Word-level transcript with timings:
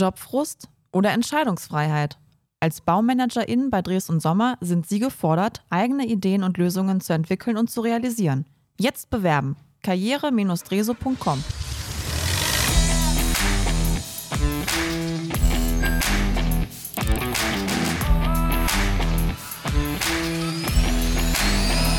Jobfrust 0.00 0.68
oder 0.92 1.10
Entscheidungsfreiheit? 1.10 2.18
Als 2.58 2.80
Baumanagerin 2.80 3.68
bei 3.68 3.82
Dres 3.82 4.08
und 4.08 4.20
Sommer 4.20 4.56
sind 4.60 4.86
Sie 4.86 4.98
gefordert, 4.98 5.62
eigene 5.68 6.06
Ideen 6.06 6.42
und 6.42 6.56
Lösungen 6.56 7.00
zu 7.00 7.12
entwickeln 7.12 7.56
und 7.58 7.70
zu 7.70 7.82
realisieren. 7.82 8.46
Jetzt 8.78 9.10
bewerben. 9.10 9.56
karriere-dreso.com. 9.82 11.44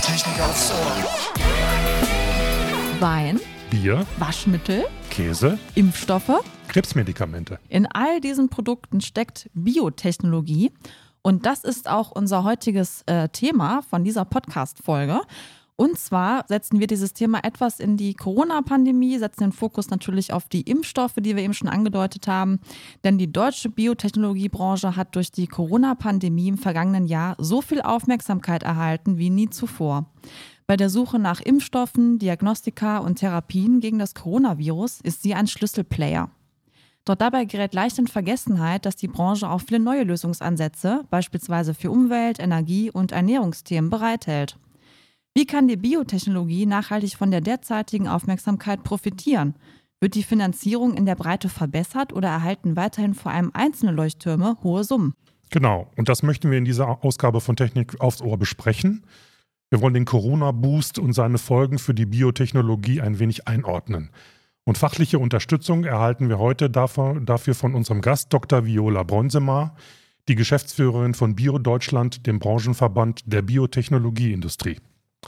Technik 0.01 0.41
aufs 0.41 0.71
Ohr. 0.71 1.03
Wein, 2.99 3.39
Bier, 3.69 4.05
Waschmittel, 4.17 4.85
Käse, 5.09 5.57
Impfstoffe. 5.75 6.43
Krebsmedikamente. 6.71 7.59
In 7.67 7.85
all 7.85 8.21
diesen 8.21 8.47
Produkten 8.47 9.01
steckt 9.01 9.49
Biotechnologie. 9.53 10.71
Und 11.21 11.45
das 11.45 11.65
ist 11.65 11.89
auch 11.89 12.11
unser 12.11 12.45
heutiges 12.45 13.03
äh, 13.07 13.27
Thema 13.27 13.81
von 13.81 14.05
dieser 14.05 14.23
Podcast-Folge. 14.23 15.19
Und 15.75 15.97
zwar 15.97 16.45
setzen 16.47 16.79
wir 16.79 16.87
dieses 16.87 17.13
Thema 17.13 17.43
etwas 17.43 17.79
in 17.79 17.97
die 17.97 18.13
Corona-Pandemie, 18.13 19.17
setzen 19.17 19.45
den 19.45 19.51
Fokus 19.51 19.89
natürlich 19.89 20.31
auf 20.31 20.47
die 20.47 20.61
Impfstoffe, 20.61 21.15
die 21.17 21.35
wir 21.35 21.43
eben 21.43 21.53
schon 21.53 21.67
angedeutet 21.67 22.27
haben. 22.27 22.59
Denn 23.03 23.17
die 23.17 23.31
deutsche 23.31 23.69
Biotechnologiebranche 23.69 24.95
hat 24.95 25.15
durch 25.15 25.31
die 25.31 25.47
Corona-Pandemie 25.47 26.47
im 26.47 26.57
vergangenen 26.57 27.05
Jahr 27.05 27.35
so 27.37 27.61
viel 27.61 27.81
Aufmerksamkeit 27.81 28.63
erhalten 28.63 29.17
wie 29.17 29.29
nie 29.29 29.49
zuvor. 29.49 30.05
Bei 30.67 30.77
der 30.77 30.89
Suche 30.89 31.19
nach 31.19 31.41
Impfstoffen, 31.41 32.17
Diagnostika 32.17 32.99
und 32.99 33.15
Therapien 33.15 33.81
gegen 33.81 33.99
das 33.99 34.15
Coronavirus 34.15 35.01
ist 35.01 35.21
sie 35.21 35.33
ein 35.33 35.47
Schlüsselplayer. 35.47 36.29
Doch 37.05 37.15
dabei 37.15 37.45
gerät 37.45 37.73
leicht 37.73 37.97
in 37.97 38.07
Vergessenheit, 38.07 38.85
dass 38.85 38.95
die 38.95 39.07
Branche 39.07 39.49
auch 39.49 39.61
viele 39.61 39.79
neue 39.79 40.03
Lösungsansätze, 40.03 41.03
beispielsweise 41.09 41.73
für 41.73 41.89
Umwelt-, 41.89 42.39
Energie- 42.39 42.91
und 42.91 43.11
Ernährungsthemen, 43.11 43.89
bereithält. 43.89 44.57
Wie 45.33 45.45
kann 45.45 45.67
die 45.67 45.77
Biotechnologie 45.77 46.65
nachhaltig 46.65 47.15
von 47.15 47.31
der 47.31 47.41
derzeitigen 47.41 48.07
Aufmerksamkeit 48.07 48.83
profitieren? 48.83 49.55
Wird 49.99 50.15
die 50.15 50.23
Finanzierung 50.23 50.95
in 50.95 51.05
der 51.05 51.15
Breite 51.15 51.47
verbessert 51.47 52.11
oder 52.11 52.27
erhalten 52.27 52.75
weiterhin 52.75 53.13
vor 53.13 53.31
allem 53.31 53.51
einzelne 53.53 53.91
Leuchttürme 53.91 54.57
hohe 54.61 54.83
Summen? 54.83 55.13
Genau, 55.51 55.89
und 55.95 56.09
das 56.09 56.23
möchten 56.23 56.51
wir 56.51 56.57
in 56.57 56.65
dieser 56.65 57.03
Ausgabe 57.03 57.41
von 57.41 57.55
Technik 57.55 57.99
aufs 57.99 58.21
Ohr 58.21 58.37
besprechen. 58.37 59.05
Wir 59.69 59.81
wollen 59.81 59.93
den 59.93 60.05
Corona-Boost 60.05 60.99
und 60.99 61.13
seine 61.13 61.37
Folgen 61.37 61.79
für 61.79 61.93
die 61.93 62.05
Biotechnologie 62.05 62.99
ein 62.99 63.19
wenig 63.19 63.47
einordnen. 63.47 64.09
Und 64.63 64.77
fachliche 64.77 65.17
Unterstützung 65.19 65.85
erhalten 65.85 66.29
wir 66.29 66.37
heute 66.37 66.69
dafür, 66.69 67.55
von 67.55 67.73
unserem 67.73 68.01
Gast 68.01 68.31
Dr. 68.31 68.65
Viola 68.65 69.03
Bronsemar, 69.03 69.75
die 70.27 70.35
Geschäftsführerin 70.35 71.15
von 71.15 71.35
Bio 71.35 71.57
Deutschland, 71.57 72.27
dem 72.27 72.39
Branchenverband 72.39 73.21
der 73.25 73.41
Biotechnologieindustrie. 73.41 74.77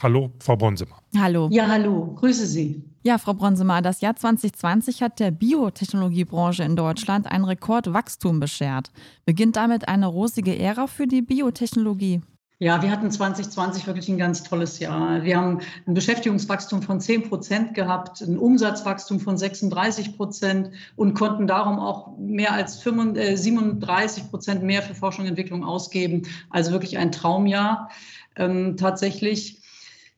Hallo, 0.01 0.31
Frau 0.39 0.55
Bronsemar. 0.55 1.01
Hallo. 1.17 1.49
Ja, 1.51 1.67
hallo, 1.67 2.15
grüße 2.15 2.45
Sie. 2.45 2.83
Ja, 3.03 3.17
Frau 3.17 3.33
Bronsemar, 3.33 3.81
das 3.81 4.01
Jahr 4.01 4.15
2020 4.15 5.01
hat 5.01 5.19
der 5.19 5.31
Biotechnologiebranche 5.31 6.63
in 6.63 6.75
Deutschland 6.75 7.27
ein 7.27 7.43
Rekordwachstum 7.43 8.39
beschert. 8.39 8.91
Beginnt 9.25 9.55
damit 9.55 9.87
eine 9.87 10.07
rosige 10.07 10.57
Ära 10.57 10.87
für 10.87 11.05
die 11.05 11.21
Biotechnologie? 11.21 12.21
Ja, 12.63 12.81
wir 12.81 12.91
hatten 12.91 13.11
2020 13.11 13.87
wirklich 13.87 14.07
ein 14.07 14.17
ganz 14.17 14.41
tolles 14.41 14.79
Jahr. 14.79 15.21
Wir 15.23 15.35
haben 15.35 15.59
ein 15.85 15.93
Beschäftigungswachstum 15.93 16.81
von 16.81 17.01
10 17.01 17.27
Prozent 17.27 17.73
gehabt, 17.73 18.21
ein 18.21 18.37
Umsatzwachstum 18.37 19.19
von 19.19 19.37
36 19.37 20.15
Prozent 20.15 20.69
und 20.95 21.13
konnten 21.13 21.45
darum 21.45 21.77
auch 21.77 22.17
mehr 22.17 22.53
als 22.53 22.79
37 22.79 24.29
Prozent 24.29 24.63
mehr 24.63 24.81
für 24.81 24.95
Forschung 24.95 25.25
und 25.25 25.31
Entwicklung 25.31 25.65
ausgeben. 25.65 26.21
Also 26.49 26.71
wirklich 26.71 26.97
ein 26.97 27.11
Traumjahr. 27.11 27.89
Ähm, 28.37 28.77
tatsächlich 28.77 29.62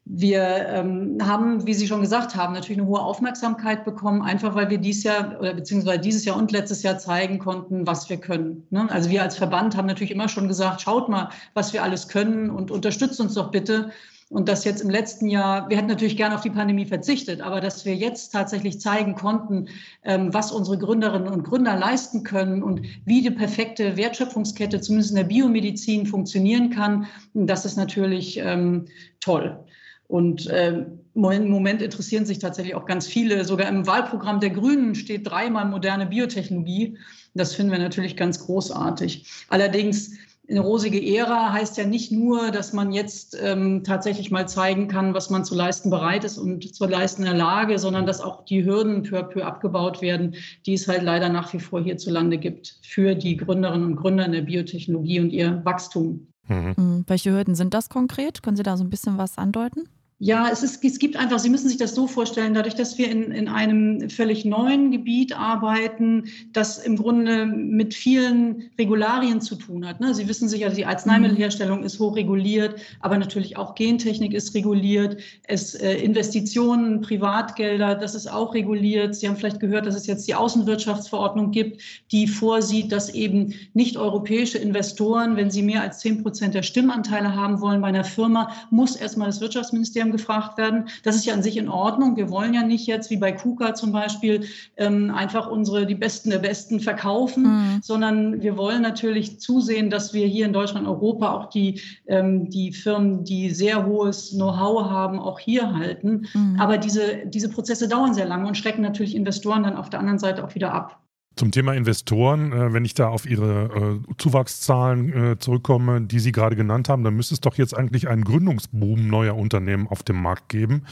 wir 0.08 0.68
ähm, 0.70 1.18
haben, 1.22 1.66
wie 1.66 1.74
Sie 1.74 1.88
schon 1.88 2.02
gesagt 2.02 2.36
haben, 2.36 2.54
natürlich 2.54 2.78
eine 2.78 2.88
hohe 2.88 3.02
Aufmerksamkeit 3.02 3.84
bekommen, 3.86 4.22
einfach 4.22 4.54
weil 4.54 4.70
wir 4.70 4.78
dieses 4.78 5.04
Jahr 5.04 5.40
oder 5.40 5.56
beziehungsweise 5.56 6.00
dieses 6.00 6.26
Jahr 6.26 6.38
und 6.38 6.52
letztes 6.52 6.84
Jahr 6.84 7.00
zeigen 7.00 7.40
konnten, 7.40 7.88
was 7.88 8.08
wir 8.08 8.18
können. 8.18 8.68
Ne? 8.70 8.88
Also 8.92 9.10
wir 9.10 9.24
als 9.24 9.36
Verband 9.36 9.76
haben 9.76 9.88
natürlich 9.88 10.12
immer 10.12 10.30
schon 10.30 10.48
gesagt, 10.48 10.82
schaut 10.82 11.10
mal, 11.10 11.30
was 11.56 11.74
wir 11.74 11.82
alles 11.82 12.08
können 12.08 12.52
und 12.52 12.70
unterstützt 12.70 13.20
uns 13.20 13.34
doch 13.34 13.50
bitte. 13.50 13.90
Und 14.30 14.50
das 14.50 14.64
jetzt 14.64 14.82
im 14.82 14.90
letzten 14.90 15.28
Jahr, 15.28 15.70
wir 15.70 15.78
hätten 15.78 15.88
natürlich 15.88 16.18
gerne 16.18 16.36
auf 16.36 16.42
die 16.42 16.50
Pandemie 16.50 16.86
verzichtet, 16.86 17.42
aber 17.42 17.60
dass 17.62 17.86
wir 17.86 17.96
jetzt 17.96 18.30
tatsächlich 18.32 18.80
zeigen 18.80 19.16
konnten, 19.16 19.70
ähm, 20.04 20.34
was 20.34 20.52
unsere 20.52 20.78
Gründerinnen 20.78 21.28
und 21.28 21.44
Gründer 21.44 21.76
leisten 21.76 22.24
können 22.24 22.62
und 22.62 22.82
wie 23.06 23.22
die 23.22 23.32
perfekte 23.32 23.98
Wertschöpfungskette 23.98 24.82
zumindest 24.82 25.12
in 25.12 25.18
der 25.18 25.24
Biomedizin 25.26 26.06
funktionieren 26.06 26.70
kann, 26.70 27.08
das 27.34 27.66
ist 27.66 27.78
natürlich 27.78 28.38
ähm, 28.38 28.86
toll. 29.20 29.65
Und 30.08 30.48
äh, 30.48 30.86
im 31.16 31.50
Moment 31.50 31.82
interessieren 31.82 32.26
sich 32.26 32.40
tatsächlich 32.40 32.76
auch 32.76 32.86
ganz 32.86 33.08
viele. 33.08 33.46
Sogar 33.46 33.70
im 33.70 33.88
Wahlprogramm 33.88 34.40
der 34.40 34.50
Grünen 34.52 34.96
steht 34.96 35.30
dreimal 35.30 35.66
moderne 35.66 36.06
Biotechnologie. 36.06 36.98
Das 37.34 37.54
finden 37.56 37.72
wir 37.72 37.80
natürlich 37.80 38.16
ganz 38.16 38.40
großartig. 38.40 39.26
Allerdings 39.50 40.12
eine 40.48 40.60
rosige 40.60 41.04
Ära 41.04 41.54
heißt 41.54 41.78
ja 41.78 41.86
nicht 41.86 42.12
nur, 42.12 42.52
dass 42.52 42.72
man 42.72 42.92
jetzt 42.92 43.38
ähm, 43.42 43.84
tatsächlich 43.84 44.30
mal 44.30 44.48
zeigen 44.48 44.88
kann, 44.88 45.14
was 45.14 45.30
man 45.30 45.44
zu 45.44 45.56
leisten 45.56 45.90
bereit 45.90 46.24
ist 46.24 46.38
und 46.38 46.76
zu 46.76 46.86
leisten 46.86 47.24
in 47.24 47.30
der 47.30 47.38
Lage, 47.38 47.80
sondern 47.80 48.06
dass 48.06 48.22
auch 48.22 48.46
die 48.46 48.64
Hürden 48.64 49.04
peu 49.04 49.18
à 49.18 49.24
peu 49.24 49.44
abgebaut 49.44 50.02
werden, 50.02 50.36
die 50.66 50.74
es 50.74 50.88
halt 50.88 51.02
leider 51.02 51.30
nach 51.30 51.52
wie 51.54 51.60
vor 51.60 51.82
hierzulande 51.82 52.38
gibt 52.38 52.78
für 52.84 53.16
die 53.16 53.38
Gründerinnen 53.38 53.88
und 53.88 53.96
Gründer 53.96 54.26
in 54.26 54.34
der 54.34 54.42
Biotechnologie 54.42 55.20
und 55.20 55.32
ihr 55.32 55.62
Wachstum. 55.66 56.28
Mhm. 56.48 57.04
Welche 57.08 57.32
Hürden 57.32 57.56
sind 57.56 57.74
das 57.74 57.90
konkret? 57.90 58.44
Können 58.44 58.58
Sie 58.58 58.64
da 58.64 58.78
so 58.78 58.84
ein 58.84 58.90
bisschen 58.90 59.18
was 59.18 59.38
andeuten? 59.38 59.90
Ja, 60.20 60.48
es, 60.50 60.64
ist, 60.64 60.82
es 60.82 60.98
gibt 60.98 61.18
einfach, 61.18 61.40
Sie 61.40 61.50
müssen 61.50 61.68
sich 61.68 61.76
das 61.76 61.94
so 61.94 62.08
vorstellen, 62.08 62.54
dadurch, 62.54 62.76
dass 62.76 62.98
wir 62.98 63.12
in, 63.12 63.32
in 63.32 63.50
einem 63.50 64.10
völlig 64.10 64.46
neuen 64.46 64.90
Gebiet 64.92 65.38
arbeiten, 65.38 66.30
das 66.54 66.78
im 66.78 66.96
Grunde 66.96 67.46
mit 67.46 67.94
vielen 67.94 68.72
Regularien 68.80 69.42
zu 69.42 69.56
tun 69.58 69.86
hat. 69.86 70.00
Ne? 70.00 70.16
Sie 70.16 70.30
wissen 70.30 70.48
sicher, 70.48 70.70
die 70.70 70.86
Arzneimittelherstellung 70.86 71.84
ist 71.84 72.00
hochreguliert, 72.00 72.80
aber 73.02 73.18
natürlich 73.18 73.58
auch 73.58 73.76
Gentechnik 73.76 74.34
ist 74.34 74.56
reguliert. 74.56 75.18
Es 75.50 75.76
äh, 75.76 75.96
Investitionen, 75.96 77.02
Privatgelder, 77.02 77.96
das 77.96 78.16
ist 78.16 78.32
auch 78.32 78.54
reguliert. 78.54 79.16
Sie 79.16 79.28
haben 79.28 79.36
vielleicht 79.36 79.60
gehört, 79.60 79.86
dass 79.86 79.98
es 79.98 80.08
jetzt 80.08 80.26
die 80.30 80.36
Außenwirtschaftsverordnung 80.36 81.52
gibt, 81.52 81.82
die 82.14 82.28
vorsieht, 82.28 82.94
dass 82.94 83.14
eben 83.14 83.54
nicht 83.74 83.98
europäische 83.98 84.60
Investoren, 84.60 85.36
wenn 85.36 85.52
sie 85.52 85.62
mehr 85.62 85.82
als 85.82 86.00
zehn 86.00 86.24
Prozent 86.24 86.54
der 86.54 86.64
Stimmanteile 86.64 87.36
haben 87.36 87.60
wollen 87.60 87.82
bei 87.82 87.90
einer 87.90 88.06
Firma, 88.06 88.50
muss 88.70 88.96
erstmal 88.96 89.28
das 89.28 89.42
Wirtschaftsministerium 89.42 90.05
Ministerium 90.06 90.12
gefragt 90.12 90.58
werden. 90.58 90.86
Das 91.04 91.16
ist 91.16 91.26
ja 91.26 91.34
an 91.34 91.44
sich 91.44 91.58
in 91.58 91.70
Ordnung. 91.70 92.16
Wir 92.16 92.30
wollen 92.30 92.54
ja 92.54 92.64
nicht 92.64 92.88
jetzt 92.88 93.10
wie 93.10 93.18
bei 93.18 93.32
KUKA 93.32 93.74
zum 93.74 93.92
Beispiel 93.92 94.46
ähm, 94.78 95.12
einfach 95.14 95.50
unsere, 95.50 95.86
die 95.86 95.96
Besten 95.96 96.30
der 96.30 96.40
Besten 96.40 96.80
verkaufen, 96.80 97.44
mhm. 97.44 97.80
sondern 97.82 98.42
wir 98.42 98.58
wollen 98.58 98.82
natürlich 98.82 99.40
zusehen, 99.40 99.90
dass 99.90 100.14
wir 100.14 100.28
hier 100.28 100.46
in 100.46 100.54
Deutschland, 100.54 100.88
Europa 100.88 101.32
auch 101.34 101.50
die, 101.50 101.82
ähm, 102.08 102.50
die 102.50 102.72
Firmen, 102.72 103.24
die 103.24 103.50
sehr 103.50 103.86
hohes 103.86 104.32
Know-how 104.32 104.90
haben, 104.90 105.20
auch 105.20 105.40
hier 105.40 105.74
halten. 105.74 106.28
Mhm. 106.34 106.58
Aber 106.60 106.78
diese, 106.78 107.26
diese 107.26 107.50
Prozesse 107.50 107.88
dauern 107.88 108.14
sehr 108.14 108.26
lange 108.26 108.48
und 108.48 108.58
schrecken 108.58 108.82
natürlich 108.82 109.16
Investoren 109.16 109.64
dann 109.64 109.76
auf 109.76 109.90
der 109.90 110.00
anderen 110.00 110.20
Seite 110.20 110.44
auch 110.44 110.56
wieder 110.56 110.74
ab. 110.74 111.05
Zum 111.36 111.52
Thema 111.52 111.74
Investoren, 111.74 112.54
äh, 112.54 112.74
wenn 112.74 112.86
ich 112.86 112.94
da 112.94 113.10
auf 113.10 113.26
Ihre 113.26 114.00
äh, 114.08 114.14
Zuwachszahlen 114.18 115.32
äh, 115.32 115.40
zurückkomme, 115.40 116.02
die 116.02 116.20
Sie 116.20 116.32
gerade 116.32 116.56
genannt 116.56 116.88
haben, 116.88 117.04
dann 117.04 117.16
müsste 117.16 117.34
es 117.34 117.42
doch 117.42 117.56
jetzt 117.56 117.76
eigentlich 117.76 118.08
einen 118.08 118.24
Gründungsboom 118.24 119.08
neuer 119.08 119.36
Unternehmen 119.36 119.88
auf 119.88 120.04
dem 120.04 120.22
Markt 120.22 120.50
geben. 120.50 120.84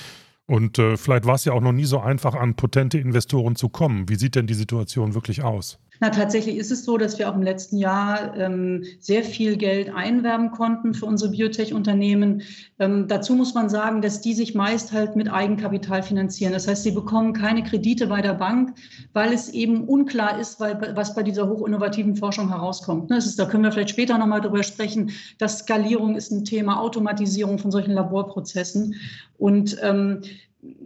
Und 0.45 0.75
vielleicht 0.75 1.25
war 1.25 1.35
es 1.35 1.45
ja 1.45 1.53
auch 1.53 1.61
noch 1.61 1.71
nie 1.71 1.85
so 1.85 2.01
einfach, 2.01 2.35
an 2.35 2.55
potente 2.55 2.97
Investoren 2.97 3.55
zu 3.55 3.69
kommen. 3.69 4.09
Wie 4.09 4.15
sieht 4.15 4.35
denn 4.35 4.45
die 4.45 4.53
Situation 4.53 5.13
wirklich 5.13 5.41
aus? 5.41 5.79
Na, 6.03 6.09
tatsächlich 6.09 6.57
ist 6.57 6.69
es 6.69 6.83
so, 6.83 6.97
dass 6.97 7.17
wir 7.17 7.29
auch 7.29 7.35
im 7.35 7.43
letzten 7.43 7.77
Jahr 7.77 8.35
ähm, 8.35 8.83
sehr 8.99 9.23
viel 9.23 9.55
Geld 9.55 9.89
einwerben 9.95 10.51
konnten 10.51 10.93
für 10.93 11.05
unsere 11.05 11.31
Biotech-Unternehmen. 11.31 12.41
Ähm, 12.77 13.07
dazu 13.07 13.35
muss 13.35 13.53
man 13.53 13.69
sagen, 13.69 14.01
dass 14.01 14.19
die 14.19 14.33
sich 14.33 14.53
meist 14.53 14.91
halt 14.91 15.15
mit 15.15 15.31
Eigenkapital 15.31 16.03
finanzieren. 16.03 16.51
Das 16.51 16.67
heißt, 16.67 16.83
sie 16.83 16.91
bekommen 16.91 17.31
keine 17.31 17.63
Kredite 17.63 18.07
bei 18.07 18.21
der 18.21 18.33
Bank, 18.33 18.75
weil 19.13 19.31
es 19.31 19.47
eben 19.47 19.87
unklar 19.87 20.41
ist, 20.41 20.59
weil, 20.59 20.93
was 20.93 21.15
bei 21.15 21.23
dieser 21.23 21.47
hochinnovativen 21.47 22.17
Forschung 22.17 22.49
herauskommt. 22.49 23.09
Ne, 23.09 23.15
ist, 23.15 23.39
da 23.39 23.45
können 23.45 23.63
wir 23.63 23.71
vielleicht 23.71 23.91
später 23.91 24.17
nochmal 24.17 24.41
drüber 24.41 24.63
sprechen. 24.63 25.11
dass 25.37 25.59
Skalierung 25.59 26.17
ist 26.17 26.33
ein 26.33 26.43
Thema, 26.43 26.81
Automatisierung 26.81 27.59
von 27.59 27.71
solchen 27.71 27.93
Laborprozessen. 27.93 28.95
Und 29.37 29.77
ähm, 29.81 30.19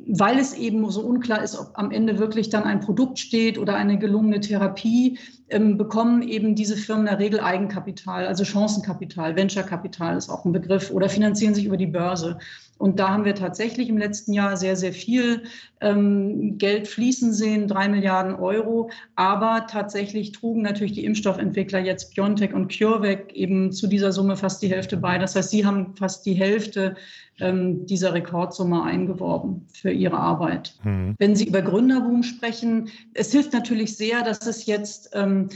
weil 0.10 0.40
es 0.40 0.54
eben 0.54 0.90
so 0.90 1.02
unklar 1.02 1.44
ist, 1.44 1.60
ob 1.60 1.72
am 1.74 1.92
Ende 1.92 2.18
wirklich 2.18 2.50
dann 2.50 2.64
ein 2.64 2.80
Produkt 2.80 3.20
steht 3.20 3.58
oder 3.58 3.76
eine 3.76 4.00
gelungene 4.00 4.40
Therapie, 4.40 5.20
ähm, 5.50 5.78
bekommen 5.78 6.22
eben 6.22 6.56
diese 6.56 6.78
Firmen 6.78 7.08
in 7.08 7.12
der 7.12 7.20
Regel 7.20 7.40
Eigenkapital, 7.42 8.26
also 8.26 8.46
Chancenkapital, 8.46 9.36
Venture-Kapital 9.36 10.18
ist 10.18 10.30
auch 10.30 10.46
ein 10.46 10.54
Begriff, 10.54 10.92
oder 10.92 11.10
finanzieren 11.10 11.54
sich 11.54 11.66
über 11.66 11.78
die 11.78 11.88
Börse. 11.88 12.40
Und 12.78 13.00
da 13.00 13.10
haben 13.10 13.26
wir 13.26 13.36
tatsächlich 13.36 13.90
im 13.90 13.98
letzten 13.98 14.34
Jahr 14.34 14.58
sehr, 14.58 14.76
sehr 14.76 14.94
viel 14.94 15.44
ähm, 15.82 16.58
Geld 16.58 16.88
fließen 16.88 17.34
sehen, 17.34 17.68
drei 17.68 17.88
Milliarden 17.88 18.36
Euro. 18.36 18.90
Aber 19.16 19.68
tatsächlich 19.70 20.32
trugen 20.32 20.62
natürlich 20.62 20.94
die 20.94 21.06
Impfstoffentwickler 21.06 21.80
jetzt 21.80 22.16
BioNTech 22.16 22.54
und 22.54 22.76
CureVac 22.76 23.34
eben 23.34 23.72
zu 23.72 23.88
dieser 23.88 24.12
Summe 24.12 24.38
fast 24.38 24.62
die 24.62 24.70
Hälfte 24.70 24.98
bei. 24.98 25.18
Das 25.18 25.36
heißt, 25.36 25.50
sie 25.50 25.66
haben 25.66 25.96
fast 25.96 26.26
die 26.26 26.34
Hälfte 26.34 26.96
ähm, 27.40 27.86
dieser 27.86 28.14
Rekordsumme 28.14 28.84
eingeworben 28.84 29.66
für 29.72 29.92
ihre 29.92 30.18
Arbeit. 30.18 30.76
Mhm. 30.84 31.16
Wenn 31.18 31.36
Sie 31.36 31.48
über 31.48 31.62
Gründerboom 31.62 32.24
sprechen, 32.24 32.90
es 33.14 33.32
hilft 33.32 33.54
natürlich 33.54 33.96
sehr, 33.96 34.24
dass 34.24 34.46
es 34.48 34.66
jetzt 34.66 35.12
ähm, 35.14 35.50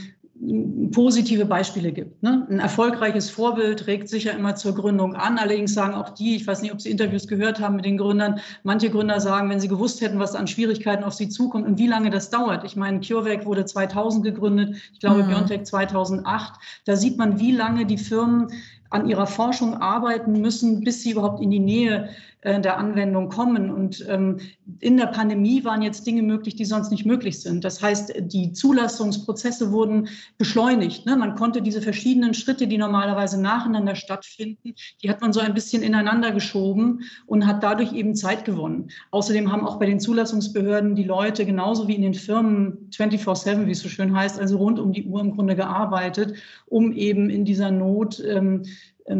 positive 0.90 1.44
Beispiele 1.44 1.92
gibt. 1.92 2.22
Ne? 2.22 2.46
Ein 2.50 2.58
erfolgreiches 2.58 3.30
Vorbild 3.30 3.86
regt 3.86 4.08
sicher 4.08 4.32
immer 4.32 4.56
zur 4.56 4.74
Gründung 4.74 5.14
an. 5.14 5.38
Allerdings 5.38 5.72
sagen 5.72 5.94
auch 5.94 6.10
die, 6.10 6.34
ich 6.34 6.46
weiß 6.46 6.62
nicht, 6.62 6.72
ob 6.72 6.80
Sie 6.80 6.90
Interviews 6.90 7.28
gehört 7.28 7.60
haben 7.60 7.76
mit 7.76 7.84
den 7.84 7.96
Gründern, 7.96 8.40
manche 8.64 8.90
Gründer 8.90 9.20
sagen, 9.20 9.48
wenn 9.50 9.60
sie 9.60 9.68
gewusst 9.68 10.00
hätten, 10.00 10.18
was 10.18 10.34
an 10.34 10.48
Schwierigkeiten 10.48 11.04
auf 11.04 11.14
sie 11.14 11.28
zukommt 11.28 11.66
und 11.66 11.78
wie 11.78 11.86
lange 11.86 12.10
das 12.10 12.30
dauert. 12.30 12.64
Ich 12.64 12.74
meine, 12.74 13.00
CureVac 13.00 13.46
wurde 13.46 13.66
2000 13.66 14.24
gegründet, 14.24 14.76
ich 14.92 14.98
glaube, 14.98 15.22
mhm. 15.22 15.28
BioNTech 15.28 15.62
2008. 15.64 16.54
Da 16.86 16.96
sieht 16.96 17.18
man, 17.18 17.38
wie 17.38 17.52
lange 17.52 17.86
die 17.86 17.98
Firmen 17.98 18.48
an 18.90 19.08
ihrer 19.08 19.26
Forschung 19.26 19.76
arbeiten 19.76 20.40
müssen, 20.40 20.82
bis 20.82 21.02
sie 21.02 21.12
überhaupt 21.12 21.40
in 21.40 21.50
die 21.50 21.60
Nähe 21.60 22.10
äh, 22.42 22.60
der 22.60 22.76
Anwendung 22.76 23.28
kommen. 23.28 23.70
Und 23.70 24.04
ähm, 24.08 24.38
in 24.80 24.96
der 24.96 25.06
Pandemie 25.06 25.64
waren 25.64 25.80
jetzt 25.80 26.04
Dinge 26.06 26.22
möglich, 26.22 26.56
die 26.56 26.64
sonst 26.64 26.90
nicht 26.90 27.06
möglich 27.06 27.40
sind. 27.40 27.64
Das 27.64 27.80
heißt, 27.80 28.14
die 28.18 28.52
Zulassungsprozesse 28.52 29.70
wurden 29.70 30.08
beschleunigt. 30.38 31.06
Ne? 31.06 31.16
Man 31.16 31.36
konnte 31.36 31.62
diese 31.62 31.80
verschiedenen 31.80 32.34
Schritte, 32.34 32.66
die 32.66 32.78
normalerweise 32.78 33.40
nacheinander 33.40 33.94
stattfinden, 33.94 34.74
die 35.02 35.08
hat 35.08 35.20
man 35.20 35.32
so 35.32 35.38
ein 35.38 35.54
bisschen 35.54 35.84
ineinander 35.84 36.32
geschoben 36.32 37.04
und 37.26 37.46
hat 37.46 37.62
dadurch 37.62 37.92
eben 37.92 38.16
Zeit 38.16 38.44
gewonnen. 38.44 38.90
Außerdem 39.12 39.52
haben 39.52 39.64
auch 39.64 39.78
bei 39.78 39.86
den 39.86 40.00
Zulassungsbehörden 40.00 40.96
die 40.96 41.04
Leute 41.04 41.46
genauso 41.46 41.86
wie 41.86 41.94
in 41.94 42.02
den 42.02 42.14
Firmen 42.14 42.90
24-7, 42.90 43.66
wie 43.66 43.70
es 43.70 43.80
so 43.80 43.88
schön 43.88 44.16
heißt, 44.16 44.40
also 44.40 44.56
rund 44.56 44.80
um 44.80 44.92
die 44.92 45.06
Uhr 45.06 45.20
im 45.20 45.36
Grunde 45.36 45.54
gearbeitet, 45.54 46.34
um 46.66 46.92
eben 46.92 47.30
in 47.30 47.44
dieser 47.44 47.70
Not 47.70 48.20
ähm, 48.26 48.64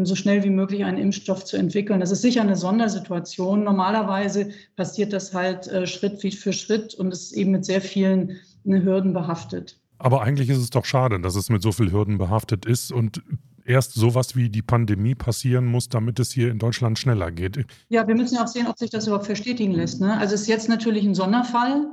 so 0.03 0.15
schnell 0.15 0.43
wie 0.43 0.49
möglich 0.49 0.83
einen 0.85 0.97
Impfstoff 0.97 1.45
zu 1.45 1.57
entwickeln. 1.57 1.99
Das 1.99 2.11
ist 2.11 2.21
sicher 2.21 2.41
eine 2.41 2.55
Sondersituation. 2.55 3.63
Normalerweise 3.63 4.49
passiert 4.75 5.13
das 5.13 5.33
halt 5.33 5.67
äh, 5.67 5.87
Schritt 5.87 6.21
für 6.35 6.53
Schritt 6.53 6.93
und 6.95 7.11
ist 7.11 7.33
eben 7.33 7.51
mit 7.51 7.65
sehr 7.65 7.81
vielen 7.81 8.39
ne, 8.63 8.83
Hürden 8.83 9.13
behaftet. 9.13 9.79
Aber 9.97 10.21
eigentlich 10.21 10.49
ist 10.49 10.57
es 10.57 10.69
doch 10.69 10.85
schade, 10.85 11.19
dass 11.19 11.35
es 11.35 11.49
mit 11.49 11.61
so 11.61 11.71
vielen 11.71 11.91
Hürden 11.91 12.17
behaftet 12.17 12.65
ist 12.65 12.91
und 12.91 13.21
erst 13.65 13.93
sowas 13.93 14.35
wie 14.35 14.49
die 14.49 14.61
Pandemie 14.61 15.15
passieren 15.15 15.65
muss, 15.65 15.89
damit 15.89 16.19
es 16.19 16.31
hier 16.31 16.51
in 16.51 16.59
Deutschland 16.59 16.99
schneller 16.99 17.31
geht. 17.31 17.65
Ja, 17.89 18.07
wir 18.07 18.15
müssen 18.15 18.35
ja 18.35 18.43
auch 18.43 18.47
sehen, 18.47 18.67
ob 18.67 18.77
sich 18.77 18.89
das 18.89 19.07
überhaupt 19.07 19.25
verstetigen 19.25 19.73
lässt. 19.73 20.01
Ne? 20.01 20.17
Also 20.17 20.35
es 20.35 20.41
ist 20.41 20.47
jetzt 20.47 20.69
natürlich 20.69 21.05
ein 21.05 21.15
Sonderfall. 21.15 21.87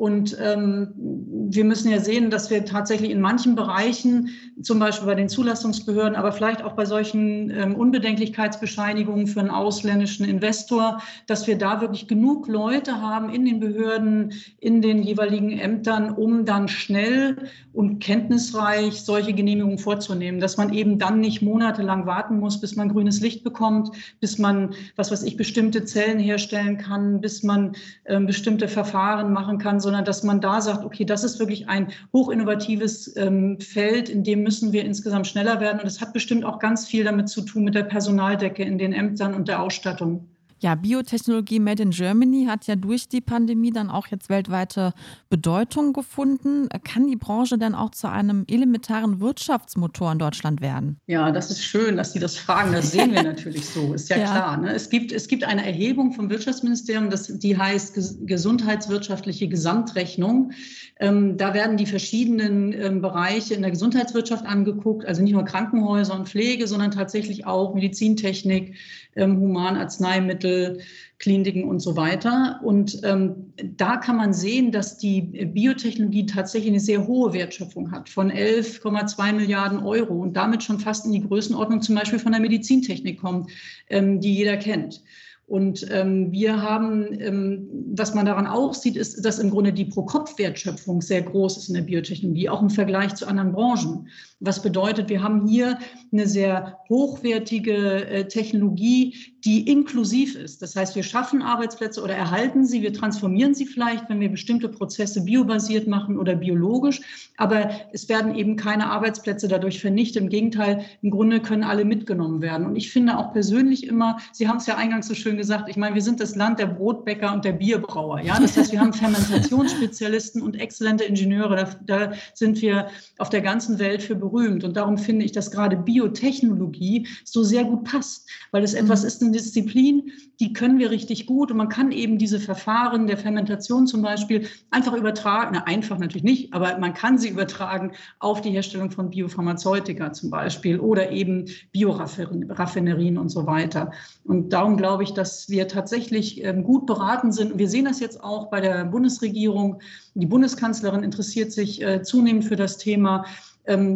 Und 0.00 0.34
ähm, 0.40 0.94
wir 0.96 1.62
müssen 1.66 1.90
ja 1.90 2.00
sehen, 2.00 2.30
dass 2.30 2.48
wir 2.48 2.64
tatsächlich 2.64 3.10
in 3.10 3.20
manchen 3.20 3.54
Bereichen, 3.54 4.30
zum 4.62 4.78
Beispiel 4.78 5.06
bei 5.06 5.14
den 5.14 5.28
Zulassungsbehörden, 5.28 6.16
aber 6.16 6.32
vielleicht 6.32 6.62
auch 6.62 6.72
bei 6.72 6.86
solchen 6.86 7.50
ähm, 7.50 7.74
Unbedenklichkeitsbescheinigungen 7.74 9.26
für 9.26 9.40
einen 9.40 9.50
ausländischen 9.50 10.24
Investor, 10.24 11.02
dass 11.26 11.46
wir 11.46 11.58
da 11.58 11.82
wirklich 11.82 12.08
genug 12.08 12.48
Leute 12.48 13.02
haben 13.02 13.28
in 13.28 13.44
den 13.44 13.60
Behörden, 13.60 14.32
in 14.58 14.80
den 14.80 15.02
jeweiligen 15.02 15.50
Ämtern, 15.50 16.10
um 16.10 16.46
dann 16.46 16.68
schnell 16.68 17.36
und 17.74 18.00
kenntnisreich 18.00 19.02
solche 19.02 19.34
Genehmigungen 19.34 19.78
vorzunehmen, 19.78 20.40
dass 20.40 20.56
man 20.56 20.72
eben 20.72 20.98
dann 20.98 21.20
nicht 21.20 21.42
monatelang 21.42 22.06
warten 22.06 22.38
muss, 22.38 22.58
bis 22.58 22.74
man 22.74 22.88
grünes 22.88 23.20
Licht 23.20 23.44
bekommt, 23.44 23.90
bis 24.18 24.38
man, 24.38 24.70
was 24.96 25.10
weiß 25.12 25.24
ich, 25.24 25.36
bestimmte 25.36 25.84
Zellen 25.84 26.18
herstellen 26.18 26.78
kann, 26.78 27.20
bis 27.20 27.42
man 27.42 27.72
äh, 28.04 28.18
bestimmte 28.18 28.66
Verfahren 28.66 29.34
machen 29.34 29.58
kann, 29.58 29.78
sondern 29.90 30.04
dass 30.04 30.22
man 30.22 30.40
da 30.40 30.60
sagt, 30.60 30.84
okay, 30.84 31.04
das 31.04 31.24
ist 31.24 31.40
wirklich 31.40 31.68
ein 31.68 31.88
hochinnovatives 32.12 33.16
ähm, 33.16 33.58
Feld, 33.58 34.08
in 34.08 34.22
dem 34.22 34.44
müssen 34.44 34.72
wir 34.72 34.84
insgesamt 34.84 35.26
schneller 35.26 35.58
werden. 35.58 35.80
Und 35.80 35.86
es 35.88 36.00
hat 36.00 36.12
bestimmt 36.12 36.44
auch 36.44 36.60
ganz 36.60 36.86
viel 36.86 37.02
damit 37.02 37.28
zu 37.28 37.42
tun 37.42 37.64
mit 37.64 37.74
der 37.74 37.82
Personaldecke 37.82 38.62
in 38.62 38.78
den 38.78 38.92
Ämtern 38.92 39.34
und 39.34 39.48
der 39.48 39.60
Ausstattung. 39.60 40.29
Ja, 40.60 40.74
Biotechnologie 40.74 41.58
Made 41.58 41.82
in 41.82 41.90
Germany 41.90 42.44
hat 42.46 42.66
ja 42.66 42.76
durch 42.76 43.08
die 43.08 43.22
Pandemie 43.22 43.70
dann 43.70 43.88
auch 43.88 44.06
jetzt 44.08 44.28
weltweite 44.28 44.92
Bedeutung 45.30 45.94
gefunden. 45.94 46.68
Kann 46.84 47.06
die 47.06 47.16
Branche 47.16 47.56
denn 47.56 47.74
auch 47.74 47.90
zu 47.90 48.10
einem 48.10 48.44
elementaren 48.46 49.20
Wirtschaftsmotor 49.20 50.12
in 50.12 50.18
Deutschland 50.18 50.60
werden? 50.60 50.98
Ja, 51.06 51.32
das 51.32 51.50
ist 51.50 51.64
schön, 51.64 51.96
dass 51.96 52.12
Sie 52.12 52.18
das 52.18 52.36
fragen. 52.36 52.72
Das 52.72 52.92
sehen 52.92 53.12
wir 53.12 53.22
natürlich 53.22 53.64
so, 53.66 53.94
ist 53.94 54.10
ja, 54.10 54.16
ja. 54.18 54.24
klar. 54.24 54.56
Ne? 54.58 54.74
Es, 54.74 54.90
gibt, 54.90 55.12
es 55.12 55.28
gibt 55.28 55.44
eine 55.44 55.64
Erhebung 55.64 56.12
vom 56.12 56.28
Wirtschaftsministerium, 56.28 57.08
das, 57.08 57.38
die 57.38 57.56
heißt 57.56 58.26
Gesundheitswirtschaftliche 58.26 59.48
Gesamtrechnung. 59.48 60.52
Ähm, 60.98 61.38
da 61.38 61.54
werden 61.54 61.78
die 61.78 61.86
verschiedenen 61.86 62.74
ähm, 62.74 63.00
Bereiche 63.00 63.54
in 63.54 63.62
der 63.62 63.70
Gesundheitswirtschaft 63.70 64.44
angeguckt, 64.44 65.06
also 65.06 65.22
nicht 65.22 65.32
nur 65.32 65.46
Krankenhäuser 65.46 66.14
und 66.14 66.28
Pflege, 66.28 66.66
sondern 66.66 66.90
tatsächlich 66.90 67.46
auch 67.46 67.74
Medizintechnik, 67.74 68.76
ähm, 69.16 69.40
Humanarzneimittel, 69.40 70.80
Kliniken 71.18 71.64
und 71.64 71.80
so 71.80 71.96
weiter. 71.96 72.60
Und 72.62 73.00
ähm, 73.02 73.52
da 73.76 73.96
kann 73.96 74.16
man 74.16 74.32
sehen, 74.32 74.72
dass 74.72 74.98
die 74.98 75.20
Biotechnologie 75.20 76.26
tatsächlich 76.26 76.70
eine 76.70 76.80
sehr 76.80 77.06
hohe 77.06 77.32
Wertschöpfung 77.32 77.92
hat 77.92 78.08
von 78.08 78.30
11,2 78.30 79.32
Milliarden 79.32 79.80
Euro 79.80 80.14
und 80.14 80.34
damit 80.34 80.62
schon 80.62 80.80
fast 80.80 81.04
in 81.06 81.12
die 81.12 81.26
Größenordnung 81.26 81.82
zum 81.82 81.94
Beispiel 81.94 82.18
von 82.18 82.32
der 82.32 82.40
Medizintechnik 82.40 83.20
kommt, 83.20 83.50
ähm, 83.88 84.20
die 84.20 84.34
jeder 84.34 84.56
kennt. 84.56 85.02
Und 85.50 85.84
ähm, 85.90 86.30
wir 86.30 86.62
haben, 86.62 87.08
ähm, 87.20 87.68
was 87.92 88.14
man 88.14 88.24
daran 88.24 88.46
auch 88.46 88.72
sieht, 88.72 88.96
ist, 88.96 89.24
dass 89.24 89.40
im 89.40 89.50
Grunde 89.50 89.72
die 89.72 89.86
Pro-Kopf-Wertschöpfung 89.86 91.02
sehr 91.02 91.22
groß 91.22 91.56
ist 91.56 91.68
in 91.68 91.74
der 91.74 91.82
Biotechnologie, 91.82 92.48
auch 92.48 92.62
im 92.62 92.70
Vergleich 92.70 93.16
zu 93.16 93.26
anderen 93.26 93.50
Branchen. 93.50 94.06
Was 94.40 94.62
bedeutet, 94.62 95.10
wir 95.10 95.22
haben 95.22 95.46
hier 95.46 95.78
eine 96.12 96.26
sehr 96.26 96.78
hochwertige 96.88 98.06
äh, 98.06 98.26
Technologie, 98.26 99.14
die 99.44 99.70
inklusiv 99.70 100.34
ist. 100.34 100.60
Das 100.60 100.76
heißt, 100.76 100.96
wir 100.96 101.02
schaffen 101.02 101.42
Arbeitsplätze 101.42 102.02
oder 102.02 102.14
erhalten 102.14 102.66
sie, 102.66 102.82
wir 102.82 102.92
transformieren 102.92 103.54
sie 103.54 103.64
vielleicht, 103.64 104.08
wenn 104.08 104.20
wir 104.20 104.28
bestimmte 104.28 104.68
Prozesse 104.68 105.24
biobasiert 105.24 105.86
machen 105.86 106.18
oder 106.18 106.34
biologisch. 106.34 107.00
Aber 107.36 107.70
es 107.92 108.08
werden 108.08 108.34
eben 108.34 108.56
keine 108.56 108.90
Arbeitsplätze 108.90 109.46
dadurch 109.46 109.80
vernichtet. 109.80 110.22
Im 110.22 110.28
Gegenteil, 110.28 110.84
im 111.02 111.10
Grunde 111.10 111.40
können 111.40 111.64
alle 111.64 111.84
mitgenommen 111.84 112.42
werden. 112.42 112.66
Und 112.66 112.76
ich 112.76 112.90
finde 112.90 113.18
auch 113.18 113.32
persönlich 113.32 113.86
immer, 113.86 114.18
Sie 114.32 114.48
haben 114.48 114.58
es 114.58 114.66
ja 114.66 114.76
eingangs 114.76 115.06
so 115.06 115.14
schön 115.14 115.36
gesagt, 115.36 115.68
ich 115.68 115.76
meine, 115.76 115.94
wir 115.94 116.02
sind 116.02 116.20
das 116.20 116.34
Land 116.34 116.58
der 116.58 116.66
Brotbäcker 116.66 117.32
und 117.32 117.44
der 117.44 117.52
Bierbrauer. 117.52 118.20
Ja, 118.20 118.38
das 118.40 118.56
heißt, 118.56 118.72
wir 118.72 118.80
haben 118.80 118.92
Fermentationsspezialisten 118.92 120.42
und 120.42 120.58
exzellente 120.58 121.04
Ingenieure. 121.04 121.56
Da, 121.56 121.66
da 121.86 122.12
sind 122.34 122.60
wir 122.62 122.88
auf 123.18 123.30
der 123.30 123.40
ganzen 123.40 123.78
Welt 123.78 124.02
für 124.02 124.16
berühmt. 124.30 124.64
Und 124.64 124.76
darum 124.76 124.98
finde 124.98 125.24
ich, 125.24 125.32
dass 125.32 125.50
gerade 125.50 125.76
Biotechnologie 125.76 127.06
so 127.24 127.42
sehr 127.42 127.64
gut 127.64 127.84
passt, 127.84 128.28
weil 128.52 128.62
es 128.62 128.74
etwas 128.74 129.02
mhm. 129.02 129.06
ist, 129.08 129.22
eine 129.22 129.30
Disziplin, 129.32 130.12
die 130.38 130.52
können 130.52 130.78
wir 130.78 130.90
richtig 130.90 131.26
gut. 131.26 131.50
Und 131.50 131.58
man 131.58 131.68
kann 131.68 131.92
eben 131.92 132.18
diese 132.18 132.40
Verfahren 132.40 133.06
der 133.06 133.18
Fermentation 133.18 133.86
zum 133.86 134.02
Beispiel 134.02 134.46
einfach 134.70 134.94
übertragen. 134.94 135.50
Na, 135.54 135.64
einfach 135.64 135.98
natürlich 135.98 136.24
nicht, 136.24 136.54
aber 136.54 136.78
man 136.78 136.94
kann 136.94 137.18
sie 137.18 137.28
übertragen 137.28 137.92
auf 138.18 138.40
die 138.40 138.50
Herstellung 138.50 138.90
von 138.90 139.10
Biopharmazeutika 139.10 140.12
zum 140.12 140.30
Beispiel 140.30 140.80
oder 140.80 141.10
eben 141.10 141.46
Bioraffinerien 141.72 143.18
und 143.18 143.28
so 143.28 143.46
weiter. 143.46 143.92
Und 144.24 144.52
darum 144.52 144.76
glaube 144.76 145.02
ich, 145.02 145.12
dass 145.12 145.48
wir 145.48 145.68
tatsächlich 145.68 146.42
ähm, 146.44 146.64
gut 146.64 146.86
beraten 146.86 147.32
sind. 147.32 147.58
Wir 147.58 147.68
sehen 147.68 147.84
das 147.84 148.00
jetzt 148.00 148.22
auch 148.22 148.50
bei 148.50 148.60
der 148.60 148.84
Bundesregierung. 148.84 149.80
Die 150.14 150.26
Bundeskanzlerin 150.26 151.02
interessiert 151.02 151.52
sich 151.52 151.82
äh, 151.82 152.02
zunehmend 152.02 152.44
für 152.44 152.56
das 152.56 152.78
Thema 152.78 153.24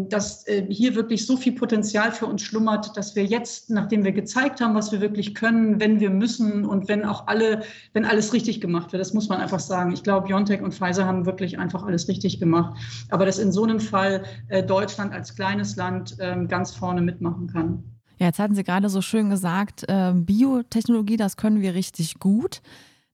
dass 0.09 0.47
äh, 0.47 0.66
hier 0.69 0.95
wirklich 0.95 1.26
so 1.26 1.37
viel 1.37 1.52
Potenzial 1.52 2.12
für 2.12 2.26
uns 2.26 2.43
schlummert, 2.43 2.97
dass 2.97 3.16
wir 3.16 3.25
jetzt, 3.25 3.71
nachdem 3.71 4.04
wir 4.04 4.12
gezeigt 4.12 4.61
haben, 4.61 4.75
was 4.75 4.93
wir 4.93 5.00
wirklich 5.00 5.35
können, 5.35 5.81
wenn 5.81 6.00
wir 6.00 6.11
müssen 6.11 6.64
und 6.64 6.88
wenn 6.88 7.04
auch 7.04 7.26
alle, 7.26 7.62
wenn 7.93 8.04
alles 8.04 8.33
richtig 8.33 8.61
gemacht 8.61 8.93
wird, 8.93 9.00
das 9.00 9.14
muss 9.14 9.28
man 9.28 9.40
einfach 9.40 9.61
sagen. 9.61 9.93
Ich 9.93 10.02
glaube, 10.02 10.28
BioNTech 10.28 10.62
und 10.62 10.75
Pfizer 10.75 11.07
haben 11.07 11.26
wirklich 11.26 11.59
einfach 11.59 11.83
alles 11.85 12.09
richtig 12.09 12.38
gemacht. 12.38 12.78
Aber 13.11 13.26
dass 13.26 13.38
in 13.38 13.52
so 13.52 13.64
einem 13.64 13.81
Fall 13.81 14.25
äh, 14.49 14.62
Deutschland 14.62 15.12
als 15.12 15.35
kleines 15.35 15.76
Land 15.76 16.16
ähm, 16.21 16.49
ganz 16.49 16.75
vorne 16.75 17.00
mitmachen 17.00 17.49
kann. 17.49 17.83
Ja, 18.19 18.26
jetzt 18.26 18.38
hatten 18.38 18.54
Sie 18.54 18.62
gerade 18.62 18.88
so 18.88 19.02
schön 19.02 19.28
gesagt, 19.28 19.85
äh, 19.88 20.12
Biotechnologie, 20.14 21.16
das 21.16 21.37
können 21.37 21.61
wir 21.61 21.75
richtig 21.75 22.21
gut. 22.21 22.62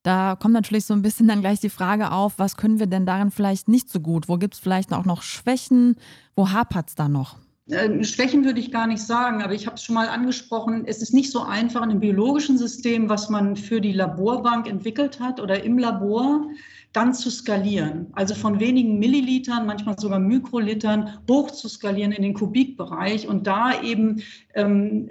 Da 0.03 0.35
kommt 0.35 0.53
natürlich 0.53 0.85
so 0.85 0.93
ein 0.93 1.03
bisschen 1.03 1.27
dann 1.27 1.41
gleich 1.41 1.59
die 1.59 1.69
Frage 1.69 2.11
auf, 2.11 2.39
was 2.39 2.57
können 2.57 2.79
wir 2.79 2.87
denn 2.87 3.05
darin 3.05 3.29
vielleicht 3.29 3.67
nicht 3.67 3.89
so 3.89 3.99
gut? 3.99 4.27
Wo 4.27 4.37
gibt 4.37 4.55
es 4.55 4.59
vielleicht 4.59 4.93
auch 4.93 5.05
noch 5.05 5.21
Schwächen? 5.21 5.95
Wo 6.35 6.49
hapert 6.49 6.89
es 6.89 6.95
da 6.95 7.07
noch? 7.07 7.37
Äh, 7.69 8.03
Schwächen 8.03 8.43
würde 8.43 8.59
ich 8.59 8.71
gar 8.71 8.87
nicht 8.87 9.01
sagen, 9.01 9.43
aber 9.43 9.53
ich 9.53 9.67
habe 9.67 9.75
es 9.75 9.83
schon 9.83 9.95
mal 9.95 10.09
angesprochen, 10.09 10.83
es 10.85 11.01
ist 11.01 11.13
nicht 11.13 11.31
so 11.31 11.43
einfach 11.43 11.83
in 11.83 11.91
einem 11.91 11.99
biologischen 11.99 12.57
System, 12.57 13.09
was 13.09 13.29
man 13.29 13.55
für 13.55 13.79
die 13.79 13.93
Laborbank 13.93 14.67
entwickelt 14.67 15.19
hat 15.19 15.39
oder 15.39 15.63
im 15.63 15.77
Labor, 15.77 16.47
dann 16.93 17.13
zu 17.13 17.29
skalieren. 17.29 18.07
Also 18.13 18.35
von 18.35 18.59
wenigen 18.59 18.99
Millilitern, 18.99 19.65
manchmal 19.65 19.97
sogar 19.97 20.19
Mikrolitern 20.19 21.19
hoch 21.29 21.51
zu 21.51 21.69
skalieren 21.69 22.11
in 22.11 22.21
den 22.21 22.33
Kubikbereich 22.33 23.27
und 23.27 23.47
da 23.47 23.81
eben 23.81 24.21
ähm, 24.55 25.09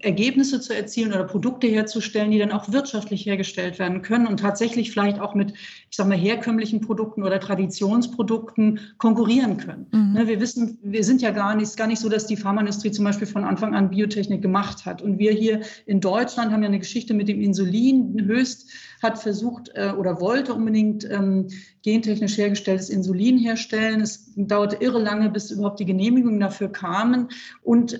Ergebnisse 0.00 0.60
zu 0.60 0.74
erzielen 0.74 1.12
oder 1.12 1.24
Produkte 1.24 1.66
herzustellen, 1.66 2.30
die 2.30 2.38
dann 2.38 2.52
auch 2.52 2.70
wirtschaftlich 2.72 3.26
hergestellt 3.26 3.78
werden 3.78 4.02
können 4.02 4.26
und 4.26 4.40
tatsächlich 4.40 4.90
vielleicht 4.90 5.20
auch 5.20 5.34
mit, 5.34 5.52
ich 5.52 5.96
sage 5.96 6.08
mal, 6.08 6.18
herkömmlichen 6.18 6.80
Produkten 6.80 7.22
oder 7.22 7.40
Traditionsprodukten 7.40 8.80
konkurrieren 8.98 9.56
können. 9.56 9.86
Mhm. 9.92 10.12
Ne, 10.12 10.26
wir 10.26 10.40
wissen, 10.40 10.78
wir 10.82 11.04
sind 11.04 11.20
ja 11.22 11.30
gar 11.30 11.54
nicht, 11.56 11.76
gar 11.76 11.86
nicht 11.86 12.00
so, 12.00 12.08
dass 12.08 12.26
die 12.26 12.36
Pharmaindustrie 12.36 12.90
zum 12.92 13.04
Beispiel 13.04 13.26
von 13.26 13.44
Anfang 13.44 13.74
an 13.74 13.90
Biotechnik 13.90 14.42
gemacht 14.42 14.86
hat. 14.86 15.02
Und 15.02 15.18
wir 15.18 15.32
hier 15.32 15.60
in 15.86 16.00
Deutschland 16.00 16.52
haben 16.52 16.62
ja 16.62 16.68
eine 16.68 16.78
Geschichte 16.78 17.14
mit 17.14 17.28
dem 17.28 17.40
Insulin. 17.40 18.24
Höchst 18.24 18.70
hat 19.02 19.18
versucht 19.18 19.70
äh, 19.74 19.92
oder 19.96 20.20
wollte 20.20 20.54
unbedingt 20.54 21.08
ähm, 21.10 21.48
gentechnisch 21.82 22.36
hergestelltes 22.36 22.90
Insulin 22.90 23.38
herstellen. 23.38 24.00
Es 24.00 24.32
dauerte 24.36 24.76
irre 24.76 25.00
lange, 25.00 25.30
bis 25.30 25.50
überhaupt 25.50 25.80
die 25.80 25.86
Genehmigungen 25.86 26.40
dafür 26.40 26.68
kamen. 26.70 27.28
Und 27.62 27.98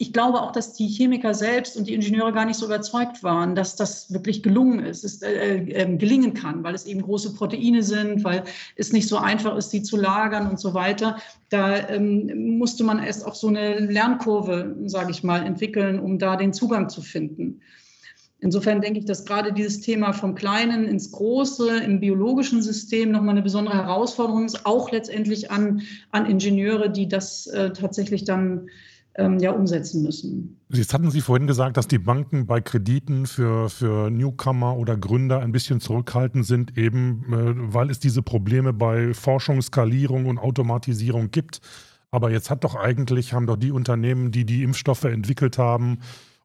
ich 0.00 0.14
glaube 0.14 0.40
auch, 0.40 0.50
dass 0.50 0.72
die 0.72 0.88
Chemiker 0.88 1.34
selbst 1.34 1.76
und 1.76 1.86
die 1.86 1.92
Ingenieure 1.92 2.32
gar 2.32 2.46
nicht 2.46 2.56
so 2.56 2.64
überzeugt 2.64 3.22
waren, 3.22 3.54
dass 3.54 3.76
das 3.76 4.10
wirklich 4.10 4.42
gelungen 4.42 4.80
ist, 4.80 5.04
es 5.04 5.20
äh, 5.20 5.56
äh, 5.56 5.96
gelingen 5.98 6.32
kann, 6.32 6.64
weil 6.64 6.74
es 6.74 6.86
eben 6.86 7.02
große 7.02 7.34
Proteine 7.34 7.82
sind, 7.82 8.24
weil 8.24 8.44
es 8.76 8.94
nicht 8.94 9.08
so 9.08 9.18
einfach 9.18 9.58
ist, 9.58 9.68
sie 9.68 9.82
zu 9.82 9.98
lagern 9.98 10.48
und 10.48 10.58
so 10.58 10.72
weiter. 10.72 11.18
Da 11.50 11.90
ähm, 11.90 12.56
musste 12.56 12.82
man 12.82 13.02
erst 13.02 13.26
auch 13.26 13.34
so 13.34 13.48
eine 13.48 13.78
Lernkurve, 13.78 14.74
sage 14.86 15.10
ich 15.10 15.22
mal, 15.22 15.44
entwickeln, 15.44 16.00
um 16.00 16.18
da 16.18 16.36
den 16.36 16.54
Zugang 16.54 16.88
zu 16.88 17.02
finden. 17.02 17.60
Insofern 18.38 18.80
denke 18.80 19.00
ich, 19.00 19.04
dass 19.04 19.26
gerade 19.26 19.52
dieses 19.52 19.82
Thema 19.82 20.14
vom 20.14 20.34
Kleinen 20.34 20.86
ins 20.86 21.12
Große 21.12 21.78
im 21.80 22.00
biologischen 22.00 22.62
System 22.62 23.10
nochmal 23.10 23.34
eine 23.34 23.42
besondere 23.42 23.74
Herausforderung 23.76 24.46
ist, 24.46 24.64
auch 24.64 24.90
letztendlich 24.92 25.50
an, 25.50 25.82
an 26.10 26.24
Ingenieure, 26.24 26.88
die 26.88 27.06
das 27.06 27.48
äh, 27.48 27.74
tatsächlich 27.74 28.24
dann 28.24 28.60
ähm, 28.60 28.68
ja 29.16 29.50
umsetzen 29.52 30.02
müssen. 30.02 30.60
Jetzt 30.68 30.94
hatten 30.94 31.10
Sie 31.10 31.20
vorhin 31.20 31.46
gesagt, 31.46 31.76
dass 31.76 31.88
die 31.88 31.98
Banken 31.98 32.46
bei 32.46 32.60
Krediten 32.60 33.26
für, 33.26 33.68
für 33.68 34.10
Newcomer 34.10 34.76
oder 34.76 34.96
Gründer 34.96 35.40
ein 35.40 35.52
bisschen 35.52 35.80
zurückhaltend 35.80 36.46
sind, 36.46 36.78
eben 36.78 37.24
äh, 37.32 37.74
weil 37.74 37.90
es 37.90 37.98
diese 37.98 38.22
Probleme 38.22 38.72
bei 38.72 39.12
Forschung, 39.12 39.60
Skalierung 39.62 40.26
und 40.26 40.38
Automatisierung 40.38 41.30
gibt. 41.30 41.60
Aber 42.12 42.30
jetzt 42.30 42.50
hat 42.50 42.64
doch 42.64 42.74
eigentlich, 42.74 43.32
haben 43.32 43.46
doch 43.46 43.56
die 43.56 43.72
Unternehmen, 43.72 44.30
die 44.30 44.44
die 44.44 44.62
Impfstoffe 44.62 45.04
entwickelt 45.04 45.58
haben, 45.58 45.98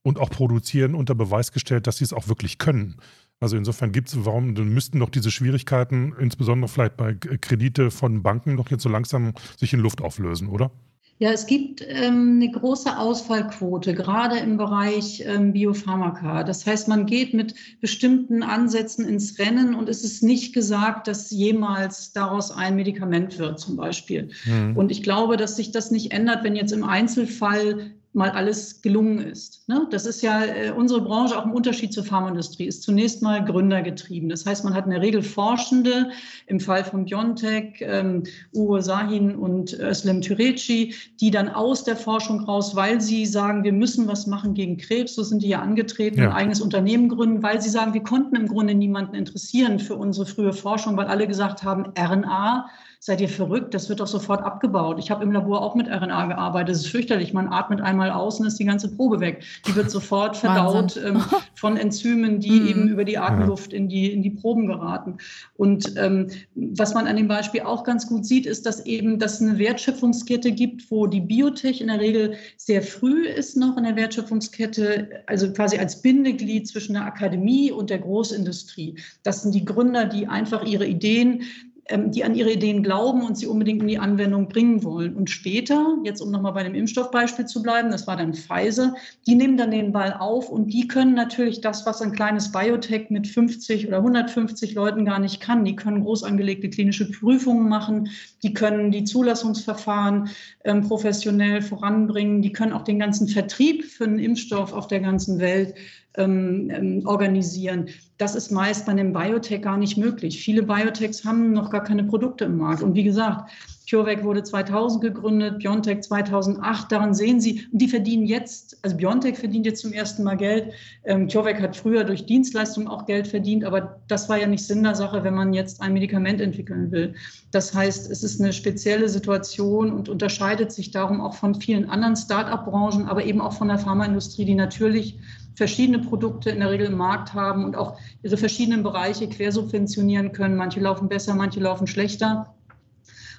und 0.06 0.20
auch 0.20 0.30
produzieren 0.30 0.94
unter 0.94 1.16
Beweis 1.16 1.52
gestellt, 1.52 1.88
dass 1.88 1.98
sie 1.98 2.04
es 2.04 2.14
auch 2.14 2.28
wirklich 2.28 2.60
können. 2.60 2.98
Also 3.40 3.58
insofern 3.58 3.92
gibt 3.92 4.10
es, 4.10 4.24
warum 4.24 4.54
müssten 4.54 5.00
doch 5.00 5.10
diese 5.10 5.32
Schwierigkeiten, 5.32 6.14
insbesondere 6.20 6.70
vielleicht 6.70 6.96
bei 6.96 7.16
Kredite 7.16 7.90
von 7.90 8.22
Banken, 8.22 8.56
doch 8.56 8.70
jetzt 8.70 8.84
so 8.84 8.90
langsam 8.90 9.34
sich 9.58 9.74
in 9.74 9.80
Luft 9.80 10.02
auflösen, 10.02 10.48
oder? 10.48 10.72
Ja, 11.18 11.32
es 11.32 11.46
gibt 11.46 11.82
ähm, 11.88 12.42
eine 12.42 12.52
große 12.52 12.98
Ausfallquote, 12.98 13.94
gerade 13.94 14.38
im 14.38 14.58
Bereich 14.58 15.24
ähm, 15.26 15.54
Biopharmaka. 15.54 16.44
Das 16.44 16.66
heißt, 16.66 16.90
man 16.90 17.06
geht 17.06 17.34
mit 17.34 17.56
bestimmten 17.80 18.44
Ansätzen 18.44 19.08
ins 19.08 19.40
Rennen 19.40 19.76
und 19.76 19.88
es 19.88 20.04
ist 20.04 20.24
nicht 20.24 20.54
gesagt, 20.54 21.08
dass 21.08 21.32
jemals 21.32 22.12
daraus 22.12 22.52
ein 22.52 22.76
Medikament 22.76 23.40
wird, 23.40 23.62
zum 23.62 23.78
Beispiel. 23.78 24.30
Mhm. 24.46 24.76
Und 24.76 24.92
ich 24.92 25.04
glaube, 25.04 25.38
dass 25.38 25.56
sich 25.56 25.72
das 25.72 25.90
nicht 25.90 26.12
ändert, 26.12 26.44
wenn 26.44 26.58
jetzt 26.58 26.74
im 26.74 26.84
Einzelfall 26.84 27.94
mal 28.16 28.32
alles 28.32 28.82
gelungen 28.82 29.20
ist. 29.20 29.68
Ne? 29.68 29.88
Das 29.92 30.06
ist 30.06 30.22
ja 30.22 30.46
äh, 30.46 30.72
unsere 30.72 31.02
Branche 31.02 31.38
auch 31.38 31.46
im 31.46 31.52
Unterschied 31.52 31.94
zur 31.94 32.06
Pharmaindustrie, 32.06 32.66
ist 32.66 32.84
zunächst 32.84 33.22
mal 33.22 33.44
gründergetrieben. 33.44 34.30
Das 34.30 34.46
heißt, 34.46 34.64
man 34.64 34.74
hat 34.74 34.86
in 34.86 34.92
der 34.92 35.02
Regel 35.02 35.22
Forschende, 35.22 36.10
im 36.48 36.62
Fall 36.62 36.86
von 36.86 37.06
Biontech, 37.06 37.76
ähm, 37.82 38.24
Uwe 38.54 38.82
Sahin 38.82 39.36
und 39.36 39.78
Özlem 39.78 40.22
Türeci, 40.22 40.96
die 41.20 41.30
dann 41.30 41.50
aus 41.50 41.84
der 41.84 41.98
Forschung 41.98 42.46
raus, 42.46 42.76
weil 42.76 43.02
sie 43.02 43.26
sagen, 43.26 43.66
wir 43.66 43.74
müssen 43.74 44.08
was 44.08 44.28
machen 44.28 44.54
gegen 44.54 44.78
Krebs, 44.78 45.16
so 45.16 45.24
sind 45.24 45.44
die 45.44 45.50
ja 45.50 45.62
angetreten, 45.62 46.20
ja. 46.20 46.30
ein 46.30 46.36
eigenes 46.36 46.62
Unternehmen 46.62 47.10
gründen, 47.10 47.44
weil 47.44 47.62
sie 47.62 47.70
sagen, 47.70 47.94
wir 47.94 48.04
konnten 48.04 48.38
im 48.38 48.48
Grunde 48.48 48.76
niemanden 48.76 49.16
interessieren 49.16 49.80
für 49.80 49.96
unsere 49.96 50.26
frühe 50.26 50.54
Forschung, 50.54 50.96
weil 50.96 51.08
alle 51.08 51.28
gesagt 51.28 51.64
haben, 51.64 51.92
RNA 51.98 52.70
seid 53.00 53.22
ihr 53.22 53.30
verrückt, 53.30 53.74
das 53.74 53.90
wird 53.90 54.00
doch 54.00 54.08
sofort 54.08 54.42
abgebaut. 54.44 54.98
Ich 55.00 55.12
habe 55.12 55.24
im 55.24 55.32
Labor 55.32 55.62
auch 55.62 55.76
mit 55.76 55.88
RNA 55.88 56.28
gearbeitet, 56.28 56.76
das 56.76 56.82
ist 56.82 56.88
fürchterlich. 56.88 57.34
Man 57.34 57.48
atmet 57.48 57.82
einmal 57.82 58.12
aus 58.12 58.40
und 58.40 58.48
ist 58.48 58.60
die 58.60 58.66
ganze 58.66 58.90
Probe 58.96 59.20
weg. 59.20 59.44
Die 59.68 59.76
wird 59.76 59.92
sofort 59.92 60.38
verdaut 60.38 60.98
ähm, 60.98 61.24
von 61.56 61.78
Enzymen, 61.78 62.40
die 62.40 62.60
mhm. 62.60 62.68
eben 62.68 62.88
über 62.88 63.04
die 63.04 63.18
Atemluft 63.18 63.74
in 63.74 63.90
die, 63.90 64.12
in 64.12 64.22
die 64.22 64.32
Proben 64.32 64.68
geraten. 64.68 65.18
Und 65.56 65.94
ähm, 65.98 66.28
was 66.56 66.94
man 66.94 67.08
an 67.08 67.16
dem 67.16 67.28
Beispiel 67.28 67.62
auch 67.62 67.84
ganz 67.84 68.08
gut 68.08 68.26
sieht, 68.26 68.46
ist, 68.46 68.66
dass 68.66 68.86
eben 68.86 69.20
das 69.20 69.42
eine 69.42 69.58
Wertschöpfungskette 69.58 70.52
gibt, 70.52 70.90
wo 70.92 71.08
die 71.08 71.22
Biotech 71.22 71.82
in 71.82 71.88
der 71.88 72.00
Regel 72.00 72.36
sehr 72.58 72.82
früh 72.82 73.28
ist 73.28 73.58
noch 73.58 73.78
in 73.78 73.84
der 73.84 73.96
Wertschöpfungskette, 73.96 75.24
also 75.28 75.52
quasi 75.54 75.78
als 75.78 76.02
Bindeglied 76.02 76.68
zwischen 76.68 76.94
der 76.94 77.06
Akademie 77.06 77.72
und 77.72 77.90
der 77.90 78.00
Großindustrie. 78.00 78.96
Das 79.24 79.42
sind 79.42 79.54
die 79.54 79.66
Gründer, 79.66 80.06
die 80.06 80.28
einfach 80.28 80.64
ihre 80.66 80.86
Ideen 80.86 81.44
ähm, 81.88 82.12
die 82.12 82.24
an 82.24 82.34
ihre 82.34 82.52
Ideen 82.52 82.82
glauben 82.82 83.22
und 83.24 83.38
sie 83.38 83.46
unbedingt 83.46 83.82
in 83.82 83.88
die 83.88 84.00
Anwendung 84.00 84.48
bringen 84.48 84.84
wollen. 84.84 85.16
Und 85.16 85.30
später, 85.30 85.98
jetzt 86.04 86.20
um 86.20 86.32
nochmal 86.32 86.54
bei 86.54 86.64
dem 86.64 86.74
Impfstoffbeispiel 86.74 87.46
zu 87.46 87.62
bleiben, 87.62 87.92
das 87.92 88.08
war 88.08 88.18
dann 88.18 88.34
Pfizer, 88.34 88.96
die 89.28 89.36
nehmen 89.36 89.56
dann 89.56 89.70
den 89.70 89.92
Ball 89.92 90.14
auf 90.18 90.50
und 90.50 90.74
die 90.74 90.88
können 90.88 91.14
natürlich 91.14 91.62
das, 91.62 91.86
was 91.86 92.02
ein 92.02 92.12
kleines 92.12 92.52
Biotech 92.52 93.10
mit 93.12 93.28
50 93.28 93.88
oder 93.88 93.98
150 93.98 94.74
Leuten 94.74 95.06
gar 95.06 95.20
nicht 95.20 95.42
kann. 95.42 95.64
Die 95.64 95.76
können 95.76 96.04
groß 96.04 96.24
angelegte 96.24 96.70
klinische 96.70 97.12
Prüfungen 97.12 97.70
machen, 97.70 98.10
die 98.42 98.54
können 98.54 98.92
die 98.92 99.04
Zulassungsverfahren 99.04 100.30
ähm, 100.64 100.82
professionell 100.82 101.62
voranbringen, 101.62 102.42
die 102.42 102.52
können 102.52 102.74
auch 102.74 102.84
den 102.84 102.98
ganzen 102.98 103.28
Vertrieb 103.28 103.86
für 103.86 104.06
einen 104.06 104.20
Impfstoff 104.20 104.74
auf 104.74 104.88
der 104.88 105.02
ganzen 105.02 105.40
Welt 105.40 105.76
ähm, 106.18 106.72
ähm, 106.74 107.02
organisieren. 107.06 107.90
Das 108.18 108.36
ist 108.36 108.52
meist 108.52 108.86
bei 108.86 108.94
einem 108.94 109.14
Biotech 109.14 109.62
gar 109.62 109.78
nicht 109.78 109.98
möglich. 109.98 110.42
Viele 110.42 110.64
Biotechs 110.64 111.26
haben 111.26 111.52
noch 111.52 111.70
gar 111.70 111.84
keine 111.84 112.04
Produkte 112.04 112.46
im 112.46 112.58
Markt. 112.58 112.82
Und 112.82 112.96
wie 112.96 113.04
gesagt, 113.04 113.52
CureVac 113.90 114.24
wurde 114.24 114.42
2000 114.42 115.02
gegründet, 115.02 115.60
BioNTech 115.60 116.02
2008. 116.02 116.92
Daran 116.92 117.14
sehen 117.14 117.40
Sie, 117.40 117.68
die 117.72 117.88
verdienen 117.88 118.26
jetzt, 118.26 118.78
also 118.82 118.98
BioNTech 118.98 119.38
verdient 119.38 119.66
jetzt 119.66 119.82
zum 119.82 119.94
ersten 119.94 120.24
Mal 120.24 120.36
Geld. 120.36 120.74
Ähm, 121.04 121.28
CureVac 121.28 121.62
hat 121.62 121.76
früher 121.76 122.04
durch 122.04 122.26
Dienstleistungen 122.26 122.88
auch 122.88 123.06
Geld 123.06 123.28
verdient, 123.28 123.64
aber 123.64 124.00
das 124.08 124.28
war 124.28 124.40
ja 124.40 124.48
nicht 124.48 124.66
Sinn 124.66 124.84
der 124.84 124.96
Sache, 124.96 125.24
wenn 125.24 125.36
man 125.36 125.54
jetzt 125.54 125.82
ein 125.82 125.94
Medikament 125.94 126.42
entwickeln 126.42 126.92
will. 126.92 127.14
Das 127.52 127.74
heißt, 127.74 128.10
es 128.10 128.24
ist 128.24 128.42
eine 128.42 128.54
spezielle 128.54 129.08
Situation 129.08 129.92
und 129.92 130.10
unterscheidet 130.10 130.72
sich 130.72 130.92
darum 130.92 131.22
auch 131.22 131.36
von 131.36 131.56
vielen 131.56 131.90
anderen 131.90 132.16
Start-up-Branchen, 132.16 133.08
aber 133.08 133.24
eben 133.24 133.42
auch 133.42 133.54
von 133.54 133.68
der 133.68 133.78
Pharmaindustrie, 133.78 134.46
die 134.46 134.56
natürlich 134.56 135.20
verschiedene 135.56 136.00
Produkte 136.00 136.50
in 136.50 136.60
der 136.60 136.70
Regel 136.70 136.88
im 136.88 136.98
Markt 136.98 137.34
haben 137.34 137.66
und 137.66 137.76
auch 137.76 137.98
ihre 138.24 138.38
verschiedenen 138.38 138.84
Bereiche 138.84 139.28
quersubventionieren 139.28 140.32
können. 140.32 140.56
Manche 140.56 140.80
laufen 140.80 141.10
besser, 141.10 141.34
manche 141.34 141.60
laufen 141.60 141.88
schlechter. 141.88 142.54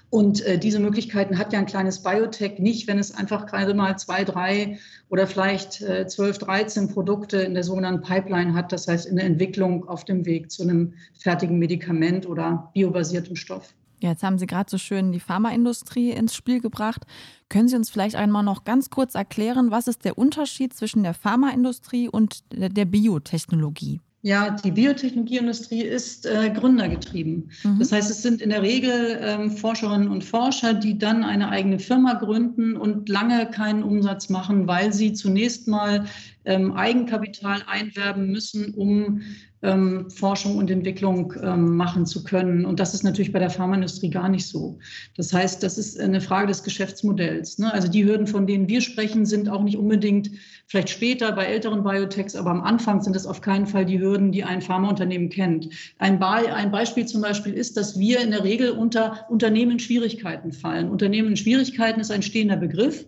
Und 0.08 0.44
äh, 0.46 0.58
diese 0.58 0.78
Möglichkeiten 0.78 1.36
hat 1.36 1.52
ja 1.52 1.58
ein 1.58 1.66
kleines 1.66 2.02
Biotech 2.02 2.58
nicht, 2.58 2.86
wenn 2.86 2.98
es 2.98 3.12
einfach 3.14 3.46
gerade 3.46 3.74
mal 3.74 3.98
zwei, 3.98 4.24
drei 4.24 4.78
oder 5.08 5.26
vielleicht 5.26 5.82
äh, 5.82 6.06
12, 6.06 6.38
13 6.38 6.88
Produkte 6.88 7.38
in 7.38 7.54
der 7.54 7.64
sogenannten 7.64 8.02
Pipeline 8.02 8.54
hat, 8.54 8.72
das 8.72 8.86
heißt 8.86 9.06
in 9.06 9.16
der 9.16 9.26
Entwicklung 9.26 9.88
auf 9.88 10.04
dem 10.04 10.24
Weg 10.24 10.50
zu 10.50 10.62
einem 10.62 10.94
fertigen 11.18 11.58
Medikament 11.58 12.26
oder 12.26 12.70
biobasiertem 12.72 13.34
Stoff. 13.34 13.74
Ja, 14.00 14.10
jetzt 14.10 14.22
haben 14.22 14.38
Sie 14.38 14.46
gerade 14.46 14.70
so 14.70 14.78
schön 14.78 15.12
die 15.12 15.20
Pharmaindustrie 15.20 16.10
ins 16.10 16.34
Spiel 16.34 16.60
gebracht. 16.60 17.02
Können 17.48 17.68
Sie 17.68 17.76
uns 17.76 17.88
vielleicht 17.88 18.16
einmal 18.16 18.42
noch 18.42 18.64
ganz 18.64 18.90
kurz 18.90 19.14
erklären, 19.14 19.70
was 19.70 19.88
ist 19.88 20.04
der 20.04 20.18
Unterschied 20.18 20.74
zwischen 20.74 21.02
der 21.02 21.14
Pharmaindustrie 21.14 22.08
und 22.08 22.44
der 22.52 22.84
Biotechnologie? 22.84 24.00
Ja, 24.26 24.50
die 24.50 24.72
Biotechnologieindustrie 24.72 25.82
ist 25.82 26.26
äh, 26.26 26.50
gründergetrieben. 26.50 27.48
Mhm. 27.62 27.78
Das 27.78 27.92
heißt, 27.92 28.10
es 28.10 28.22
sind 28.22 28.42
in 28.42 28.50
der 28.50 28.60
Regel 28.60 29.20
ähm, 29.22 29.52
Forscherinnen 29.52 30.08
und 30.08 30.24
Forscher, 30.24 30.74
die 30.74 30.98
dann 30.98 31.22
eine 31.22 31.48
eigene 31.48 31.78
Firma 31.78 32.14
gründen 32.14 32.76
und 32.76 33.08
lange 33.08 33.46
keinen 33.46 33.84
Umsatz 33.84 34.28
machen, 34.28 34.66
weil 34.66 34.92
sie 34.92 35.12
zunächst 35.12 35.68
mal 35.68 36.06
ähm, 36.46 36.72
Eigenkapital 36.72 37.62
einwerben 37.66 38.30
müssen, 38.30 38.72
um 38.74 39.20
ähm, 39.62 40.10
Forschung 40.10 40.56
und 40.56 40.70
Entwicklung 40.70 41.32
ähm, 41.42 41.76
machen 41.76 42.06
zu 42.06 42.22
können. 42.22 42.64
Und 42.64 42.78
das 42.78 42.94
ist 42.94 43.02
natürlich 43.02 43.32
bei 43.32 43.38
der 43.38 43.50
Pharmaindustrie 43.50 44.10
gar 44.10 44.28
nicht 44.28 44.46
so. 44.46 44.78
Das 45.16 45.32
heißt, 45.32 45.62
das 45.62 45.76
ist 45.76 45.98
eine 45.98 46.20
Frage 46.20 46.46
des 46.46 46.62
Geschäftsmodells. 46.62 47.58
Ne? 47.58 47.72
Also 47.72 47.88
die 47.88 48.04
Hürden, 48.04 48.26
von 48.26 48.46
denen 48.46 48.68
wir 48.68 48.80
sprechen, 48.80 49.26
sind 49.26 49.48
auch 49.48 49.62
nicht 49.62 49.76
unbedingt 49.76 50.30
vielleicht 50.66 50.90
später 50.90 51.32
bei 51.32 51.46
älteren 51.46 51.82
Biotechs, 51.82 52.36
aber 52.36 52.50
am 52.50 52.62
Anfang 52.62 53.02
sind 53.02 53.16
es 53.16 53.26
auf 53.26 53.40
keinen 53.40 53.66
Fall 53.66 53.86
die 53.86 54.00
Hürden, 54.00 54.30
die 54.30 54.44
ein 54.44 54.62
Pharmaunternehmen 54.62 55.30
kennt. 55.30 55.68
Ein, 55.98 56.18
Be 56.18 56.26
ein 56.26 56.70
Beispiel 56.70 57.06
zum 57.06 57.22
Beispiel 57.22 57.54
ist, 57.54 57.76
dass 57.76 57.98
wir 57.98 58.20
in 58.20 58.30
der 58.30 58.44
Regel 58.44 58.70
unter 58.70 59.26
Unternehmen 59.30 59.78
Schwierigkeiten 59.78 60.52
fallen. 60.52 60.90
Unternehmen 60.90 61.36
Schwierigkeiten 61.36 62.00
ist 62.00 62.10
ein 62.10 62.22
stehender 62.22 62.56
Begriff. 62.56 63.06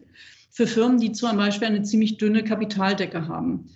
Für 0.51 0.67
Firmen, 0.67 0.99
die 0.99 1.13
zum 1.13 1.37
Beispiel 1.37 1.69
eine 1.69 1.83
ziemlich 1.83 2.17
dünne 2.17 2.45
Kapitaldecke 2.45 3.29
haben. 3.29 3.71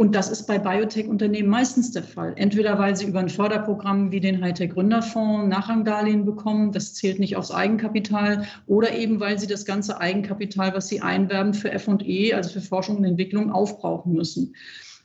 Und 0.00 0.14
das 0.14 0.30
ist 0.30 0.46
bei 0.46 0.60
Biotech-Unternehmen 0.60 1.48
meistens 1.48 1.90
der 1.90 2.04
Fall. 2.04 2.32
Entweder 2.36 2.78
weil 2.78 2.94
sie 2.94 3.06
über 3.06 3.18
ein 3.18 3.28
Förderprogramm 3.28 4.12
wie 4.12 4.20
den 4.20 4.40
Hightech-Gründerfonds 4.40 5.48
Nachrangdarlehen 5.48 6.24
bekommen, 6.24 6.70
das 6.70 6.94
zählt 6.94 7.18
nicht 7.18 7.34
aufs 7.34 7.50
Eigenkapital, 7.50 8.46
oder 8.68 8.96
eben 8.96 9.18
weil 9.18 9.40
sie 9.40 9.48
das 9.48 9.64
ganze 9.64 10.00
Eigenkapital, 10.00 10.72
was 10.72 10.86
sie 10.86 11.00
einwerben 11.00 11.52
für 11.52 11.76
FE, 11.76 12.36
also 12.36 12.50
für 12.50 12.60
Forschung 12.60 12.98
und 12.98 13.04
Entwicklung, 13.06 13.50
aufbrauchen 13.50 14.12
müssen. 14.12 14.54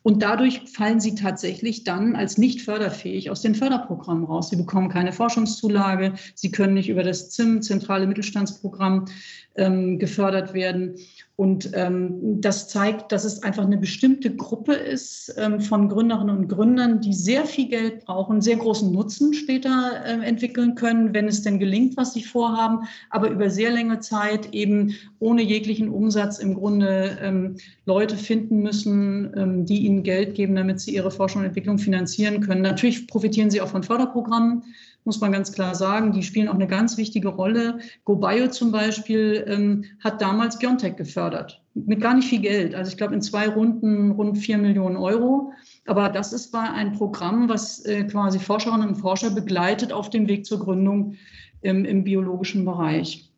Und 0.04 0.22
dadurch 0.22 0.62
fallen 0.70 1.00
sie 1.00 1.16
tatsächlich 1.16 1.86
dann 1.86 2.16
als 2.16 2.38
nicht 2.38 2.62
förderfähig 2.62 3.32
aus 3.32 3.42
den 3.42 3.56
Förderprogrammen 3.56 4.26
raus. 4.26 4.50
Sie 4.50 4.58
bekommen 4.58 4.90
keine 4.90 5.14
Forschungszulage, 5.14 6.14
sie 6.36 6.52
können 6.52 6.74
nicht 6.74 6.90
über 6.90 7.04
das 7.04 7.32
ZIM, 7.32 7.62
Zentrale 7.62 8.06
Mittelstandsprogramm, 8.06 9.06
ähm, 9.56 10.00
gefördert 10.00 10.54
werden. 10.54 10.96
Und 11.36 11.72
ähm, 11.74 12.42
das 12.42 12.70
zeigt, 12.70 13.12
dass 13.12 13.26
es 13.26 13.42
einfach 13.42 13.64
eine 13.64 13.78
bestimmte 13.78 14.36
Gruppe 14.36 14.74
ist 14.74 15.34
ähm, 15.38 15.62
von 15.62 15.90
Gründerinnen 15.90 16.38
und 16.38 16.48
Gründern, 16.48 17.02
die 17.02 17.14
sehr 17.14 17.46
viel 17.46 17.70
Geld 17.70 18.06
brauchen, 18.06 18.40
sehr 18.40 18.58
großen 18.58 18.92
Nutzen 18.92 19.34
später 19.34 20.04
äh, 20.06 20.24
entwickeln 20.24 20.76
können, 20.76 21.14
wenn 21.16 21.28
es 21.28 21.42
denn 21.42 21.58
gelingt, 21.58 21.98
was 21.98 22.14
sie 22.14 22.24
vorhaben, 22.24 22.88
aber 23.10 23.32
über 23.32 23.50
sehr 23.50 23.72
lange 23.72 24.00
Zeit 24.00 24.54
eben 24.54 24.94
ohne 25.18 25.42
jeglichen 25.42 25.90
Umsatz 25.90 26.38
im 26.38 26.54
Grunde 26.54 27.18
ähm, 27.20 27.58
Leute 27.86 28.16
finden 28.16 28.60
müssen, 28.60 29.34
ähm, 29.36 29.66
die 29.66 29.86
ihnen 29.86 30.04
Geld 30.04 30.36
geben, 30.36 30.56
damit 30.56 30.82
sie 30.82 30.94
ihre 30.94 31.10
Forschung 31.10 31.42
und 31.42 31.48
Entwicklung 31.48 31.80
finanzieren 31.80 32.42
können. 32.42 32.62
Natürlich 32.62 33.08
profitieren 33.08 33.50
sie 33.50 33.60
auch 33.60 33.70
von 33.70 33.82
Förderprogrammen 33.82 34.64
muss 35.06 35.20
man 35.22 35.32
ganz 35.32 35.52
klar 35.52 35.76
sagen. 35.76 36.14
Die 36.14 36.24
spielen 36.24 36.48
auch 36.48 36.56
eine 36.56 36.68
ganz 36.68 36.98
wichtige 36.98 37.30
Rolle. 37.30 37.80
GoBio 38.06 38.50
zum 38.50 38.72
Beispiel 38.72 39.44
ähm, 39.48 39.86
hat 40.00 40.22
damals 40.22 40.60
Biontech 40.60 40.96
gefördert. 40.96 41.62
Mit 41.74 42.02
gar 42.02 42.14
nicht 42.14 42.28
viel 42.28 42.42
Geld. 42.42 42.76
Also 42.76 42.92
ich 42.92 42.98
glaube 42.98 43.14
in 43.14 43.22
zwei 43.22 43.48
Runden 43.48 44.12
rund 44.12 44.38
vier 44.38 44.58
Millionen 44.58 44.98
Euro. 44.98 45.54
Aber 45.86 46.10
das 46.10 46.34
ist 46.34 46.54
war 46.54 46.74
ein 46.74 46.94
Programm, 46.94 47.50
was 47.50 47.84
äh, 47.86 48.04
quasi 48.04 48.40
Forscherinnen 48.40 48.90
und 48.90 48.96
Forscher 48.96 49.32
begleitet 49.32 49.92
auf 49.92 50.10
dem 50.10 50.28
Weg 50.28 50.46
zur 50.46 50.60
Gründung 50.60 51.16
im, 51.62 51.86
im 51.86 52.04
biologischen 52.04 52.66
Bereich. 52.66 53.30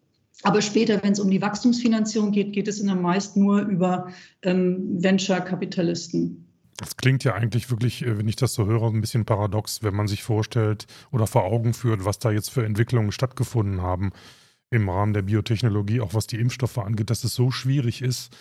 Aber 0.43 0.61
später, 0.61 1.01
wenn 1.01 1.13
es 1.13 1.19
um 1.19 1.31
die 1.31 1.41
Wachstumsfinanzierung 1.41 2.31
geht, 2.31 2.53
geht 2.53 2.67
es 2.67 2.79
in 2.79 2.87
der 2.87 2.95
meist 2.95 3.37
nur 3.37 3.61
über 3.61 4.09
ähm, 4.41 5.01
Venture-Kapitalisten. 5.01 6.44
Das 6.77 6.97
klingt 6.97 7.23
ja 7.23 7.33
eigentlich 7.33 7.69
wirklich, 7.69 8.05
äh, 8.05 8.17
wenn 8.17 8.27
ich 8.27 8.35
das 8.35 8.53
so 8.53 8.65
höre, 8.65 8.87
ein 8.87 9.01
bisschen 9.01 9.25
paradox, 9.25 9.83
wenn 9.83 9.95
man 9.95 10.07
sich 10.07 10.23
vorstellt 10.23 10.87
oder 11.11 11.27
vor 11.27 11.45
Augen 11.45 11.73
führt, 11.73 12.05
was 12.05 12.19
da 12.19 12.31
jetzt 12.31 12.51
für 12.51 12.65
Entwicklungen 12.65 13.11
stattgefunden 13.11 13.81
haben 13.81 14.11
im 14.71 14.89
Rahmen 14.89 15.13
der 15.13 15.21
Biotechnologie, 15.21 16.01
auch 16.01 16.13
was 16.13 16.27
die 16.27 16.39
Impfstoffe 16.39 16.77
angeht, 16.77 17.09
dass 17.09 17.23
es 17.23 17.33
so 17.33 17.51
schwierig 17.51 18.01
ist 18.01 18.35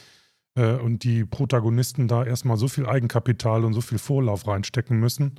äh, 0.56 0.74
und 0.74 1.04
die 1.04 1.24
Protagonisten 1.24 2.08
da 2.08 2.24
erstmal 2.24 2.56
so 2.56 2.68
viel 2.68 2.86
Eigenkapital 2.86 3.64
und 3.64 3.74
so 3.74 3.80
viel 3.80 3.98
Vorlauf 3.98 4.46
reinstecken 4.46 4.98
müssen. 4.98 5.38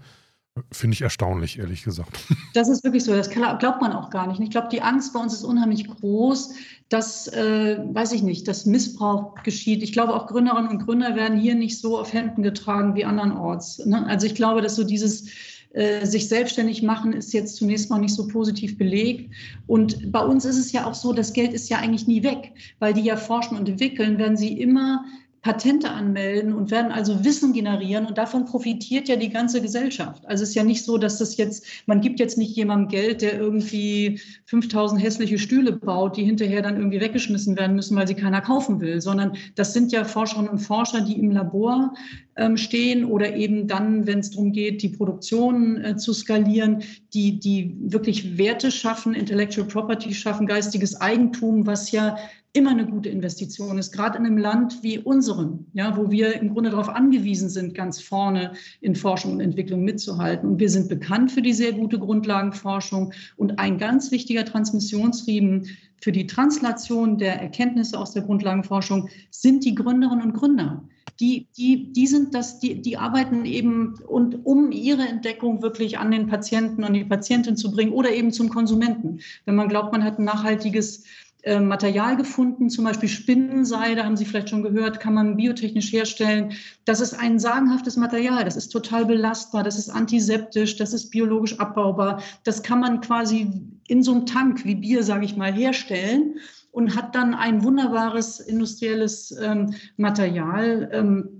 Finde 0.71 0.95
ich 0.95 1.01
erstaunlich, 1.01 1.59
ehrlich 1.59 1.83
gesagt. 1.83 2.17
Das 2.53 2.69
ist 2.69 2.85
wirklich 2.85 3.03
so. 3.03 3.11
Das 3.13 3.29
glaubt 3.29 3.81
man 3.81 3.91
auch 3.91 4.09
gar 4.09 4.27
nicht. 4.27 4.39
Ich 4.39 4.49
glaube, 4.49 4.69
die 4.71 4.81
Angst 4.81 5.11
bei 5.11 5.19
uns 5.19 5.33
ist 5.33 5.43
unheimlich 5.43 5.89
groß, 5.89 6.53
dass, 6.87 7.27
äh, 7.27 7.77
weiß 7.91 8.13
ich 8.13 8.23
nicht, 8.23 8.47
dass 8.47 8.65
Missbrauch 8.65 9.35
geschieht. 9.43 9.83
Ich 9.83 9.91
glaube, 9.91 10.15
auch 10.15 10.27
Gründerinnen 10.27 10.69
und 10.69 10.85
Gründer 10.85 11.17
werden 11.17 11.37
hier 11.37 11.55
nicht 11.55 11.77
so 11.77 11.99
auf 11.99 12.13
Händen 12.13 12.43
getragen 12.43 12.95
wie 12.95 13.03
andernorts. 13.03 13.85
Ne? 13.85 14.05
Also 14.07 14.25
ich 14.25 14.35
glaube, 14.35 14.61
dass 14.61 14.77
so 14.77 14.85
dieses 14.85 15.27
äh, 15.73 16.05
sich 16.05 16.29
selbstständig 16.29 16.81
machen 16.81 17.11
ist 17.11 17.33
jetzt 17.33 17.57
zunächst 17.57 17.89
mal 17.89 17.99
nicht 17.99 18.15
so 18.15 18.25
positiv 18.29 18.77
belegt. 18.77 19.35
Und 19.67 20.09
bei 20.13 20.23
uns 20.23 20.45
ist 20.45 20.57
es 20.57 20.71
ja 20.71 20.85
auch 20.85 20.93
so, 20.93 21.11
das 21.11 21.33
Geld 21.33 21.53
ist 21.53 21.67
ja 21.67 21.79
eigentlich 21.79 22.07
nie 22.07 22.23
weg, 22.23 22.53
weil 22.79 22.93
die 22.93 23.01
ja 23.01 23.17
forschen 23.17 23.57
und 23.57 23.67
entwickeln, 23.67 24.17
werden 24.17 24.37
sie 24.37 24.57
immer 24.61 25.03
Patente 25.45 25.91
anmelden 25.91 26.53
und 26.53 26.71
werden 26.71 26.91
also 26.91 27.23
Wissen 27.23 27.53
generieren 27.53 28.07
und 28.07 28.17
davon 28.17 28.45
profitiert 28.45 29.07
ja 29.07 29.15
die 29.15 29.29
ganze 29.29 29.61
Gesellschaft. 29.61 30.25
Also 30.25 30.41
es 30.41 30.49
ist 30.49 30.55
ja 30.55 30.63
nicht 30.63 30.83
so, 30.83 30.97
dass 30.97 31.19
das 31.19 31.37
jetzt, 31.37 31.67
man 31.85 32.01
gibt 32.01 32.19
jetzt 32.19 32.39
nicht 32.39 32.55
jemandem 32.55 32.87
Geld, 32.87 33.21
der 33.21 33.37
irgendwie 33.37 34.19
5000 34.45 34.99
hässliche 34.99 35.37
Stühle 35.37 35.73
baut, 35.73 36.17
die 36.17 36.23
hinterher 36.23 36.63
dann 36.63 36.77
irgendwie 36.77 36.99
weggeschmissen 36.99 37.55
werden 37.57 37.75
müssen, 37.75 37.95
weil 37.95 38.07
sie 38.07 38.15
keiner 38.15 38.41
kaufen 38.41 38.81
will, 38.81 38.99
sondern 39.01 39.33
das 39.53 39.71
sind 39.71 39.91
ja 39.91 40.03
Forscherinnen 40.03 40.49
und 40.49 40.57
Forscher, 40.57 41.01
die 41.01 41.19
im 41.19 41.29
Labor 41.29 41.93
ähm, 42.37 42.57
stehen 42.57 43.05
oder 43.05 43.35
eben 43.35 43.67
dann, 43.67 44.07
wenn 44.07 44.21
es 44.21 44.31
darum 44.31 44.51
geht, 44.51 44.81
die 44.81 44.89
Produktion 44.89 45.77
äh, 45.77 45.95
zu 45.95 46.11
skalieren, 46.11 46.81
die, 47.13 47.39
die 47.39 47.77
wirklich 47.81 48.39
Werte 48.39 48.71
schaffen, 48.71 49.13
Intellectual 49.13 49.67
Property 49.67 50.11
schaffen, 50.11 50.47
geistiges 50.47 50.99
Eigentum, 50.99 51.67
was 51.67 51.91
ja 51.91 52.17
immer 52.55 52.71
eine 52.71 52.85
gute 52.85 53.09
Investition 53.09 53.77
ist, 53.77 53.91
gerade 53.91 54.17
in 54.17 54.25
einem 54.25 54.37
Land 54.37 54.81
wie 54.81 54.97
unserem, 54.97 55.65
ja, 55.73 55.97
wo 55.97 56.09
wir 56.09 56.39
im 56.39 56.53
Grunde 56.53 56.69
darauf 56.69 56.87
angewiesen 56.87 57.49
sind, 57.49 57.73
ganz 57.73 58.01
vorne 58.01 58.53
in 58.79 58.95
Forschung 58.95 59.33
und 59.33 59.41
Entwicklung 59.41 59.83
mitzuhalten. 59.83 60.49
Und 60.49 60.59
wir 60.59 60.69
sind 60.69 60.87
bekannt 60.87 61.31
für 61.31 61.41
die 61.41 61.53
sehr 61.53 61.73
gute 61.73 61.99
Grundlagenforschung. 61.99 63.11
Und 63.35 63.59
ein 63.59 63.77
ganz 63.77 64.09
wichtiger 64.11 64.45
Transmissionsriemen 64.45 65.67
für 66.01 66.13
die 66.13 66.27
Translation 66.27 67.17
der 67.17 67.41
Erkenntnisse 67.41 67.99
aus 67.99 68.13
der 68.13 68.23
Grundlagenforschung 68.23 69.09
sind 69.31 69.65
die 69.65 69.75
Gründerinnen 69.75 70.23
und 70.23 70.33
Gründer. 70.33 70.83
Die, 71.19 71.47
die, 71.57 71.93
die 71.93 72.07
sind 72.07 72.35
das, 72.35 72.59
die, 72.59 72.81
die 72.81 72.97
arbeiten 72.97 73.45
eben 73.45 73.95
und 74.05 74.45
um 74.45 74.71
ihre 74.73 75.03
Entdeckung 75.03 75.61
wirklich 75.61 75.97
an 75.97 76.11
den 76.11 76.27
Patienten 76.27 76.83
und 76.83 76.93
die 76.93 77.05
Patientin 77.05 77.55
zu 77.55 77.71
bringen 77.71 77.93
oder 77.93 78.11
eben 78.11 78.33
zum 78.33 78.49
Konsumenten. 78.49 79.19
Wenn 79.45 79.55
man 79.55 79.69
glaubt, 79.69 79.93
man 79.93 80.03
hat 80.03 80.19
ein 80.19 80.25
nachhaltiges 80.25 81.05
äh, 81.45 81.59
Material 81.59 82.17
gefunden, 82.17 82.71
zum 82.71 82.85
Beispiel 82.85 83.07
Spinnenseide, 83.07 84.03
haben 84.03 84.17
Sie 84.17 84.25
vielleicht 84.25 84.49
schon 84.49 84.63
gehört, 84.63 84.99
kann 84.99 85.13
man 85.13 85.37
biotechnisch 85.37 85.91
herstellen. 85.91 86.53
Das 86.85 87.01
ist 87.01 87.13
ein 87.13 87.37
sagenhaftes 87.37 87.97
Material, 87.97 88.43
das 88.43 88.55
ist 88.55 88.69
total 88.69 89.05
belastbar, 89.05 89.63
das 89.63 89.77
ist 89.77 89.89
antiseptisch, 89.89 90.75
das 90.75 90.91
ist 90.91 91.11
biologisch 91.11 91.59
abbaubar. 91.59 92.23
Das 92.43 92.63
kann 92.63 92.79
man 92.79 92.99
quasi 92.99 93.51
in 93.87 94.01
so 94.01 94.13
einem 94.13 94.25
Tank 94.25 94.65
wie 94.65 94.73
Bier, 94.73 95.03
sage 95.03 95.25
ich 95.25 95.37
mal, 95.37 95.53
herstellen 95.53 96.39
und 96.71 96.95
hat 96.95 97.13
dann 97.13 97.35
ein 97.35 97.63
wunderbares 97.63 98.39
industrielles 98.39 99.31
ähm, 99.39 99.75
Material. 99.97 100.89
Ähm, 100.91 101.34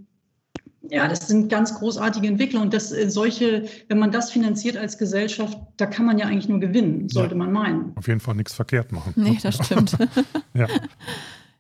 ja, 0.90 1.08
das 1.08 1.28
sind 1.28 1.50
ganz 1.50 1.76
großartige 1.76 2.28
Entwicklungen. 2.28 2.68
Und 2.68 2.74
das, 2.74 2.92
äh, 2.92 3.10
solche, 3.10 3.66
wenn 3.88 4.00
man 4.00 4.12
das 4.12 4.32
finanziert 4.32 4.78
als 4.78 4.98
Gesellschaft, 4.98 5.58
da 5.78 5.86
kann 5.86 6.06
man 6.06 6.18
ja 6.18 6.26
eigentlich 6.26 6.50
nur 6.50 6.60
gewinnen, 6.60 7.10
sollte 7.10 7.34
ja, 7.34 7.38
man 7.38 7.52
meinen. 7.52 7.94
Auf 7.96 8.08
jeden 8.08 8.20
Fall 8.20 8.36
nichts 8.36 8.54
verkehrt 8.54 8.92
machen. 8.92 9.14
Nee, 9.16 9.38
das 9.42 9.56
stimmt. 9.56 9.92
ja. 10.54 10.68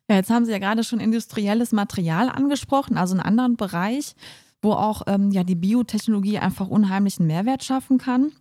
ja. 0.09 0.15
jetzt 0.15 0.29
haben 0.29 0.45
Sie 0.45 0.51
ja 0.51 0.59
gerade 0.59 0.83
schon 0.83 0.99
industrielles 0.99 1.71
Material 1.71 2.29
angesprochen, 2.29 2.97
also 2.97 3.13
einen 3.13 3.21
anderen 3.21 3.55
Bereich, 3.57 4.15
wo 4.61 4.71
auch 4.71 5.03
ähm, 5.07 5.31
ja, 5.31 5.43
die 5.43 5.55
Biotechnologie 5.55 6.39
einfach 6.39 6.67
unheimlichen 6.67 7.27
Mehrwert 7.27 7.63
schaffen 7.63 7.97
kann. 7.97 8.31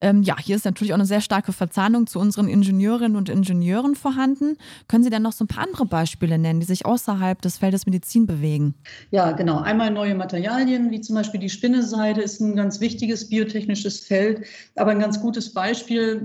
Ähm, 0.00 0.22
ja, 0.22 0.36
hier 0.38 0.56
ist 0.56 0.64
natürlich 0.66 0.92
auch 0.92 0.98
eine 0.98 1.06
sehr 1.06 1.22
starke 1.22 1.52
Verzahnung 1.52 2.06
zu 2.06 2.18
unseren 2.18 2.48
Ingenieurinnen 2.48 3.16
und 3.16 3.30
Ingenieuren 3.30 3.94
vorhanden. 3.94 4.58
Können 4.88 5.04
Sie 5.04 5.10
denn 5.10 5.22
noch 5.22 5.32
so 5.32 5.44
ein 5.44 5.48
paar 5.48 5.64
andere 5.64 5.86
Beispiele 5.86 6.38
nennen, 6.38 6.60
die 6.60 6.66
sich 6.66 6.84
außerhalb 6.84 7.40
des 7.40 7.58
Feldes 7.58 7.86
Medizin 7.86 8.26
bewegen? 8.26 8.74
Ja, 9.10 9.32
genau. 9.32 9.58
Einmal 9.60 9.90
neue 9.90 10.14
Materialien, 10.14 10.90
wie 10.90 11.00
zum 11.00 11.16
Beispiel 11.16 11.40
die 11.40 11.48
Spinneseide, 11.48 12.20
ist 12.20 12.40
ein 12.40 12.56
ganz 12.56 12.80
wichtiges 12.80 13.28
biotechnisches 13.28 14.00
Feld. 14.00 14.46
Aber 14.74 14.90
ein 14.90 15.00
ganz 15.00 15.20
gutes 15.20 15.54
Beispiel 15.54 16.20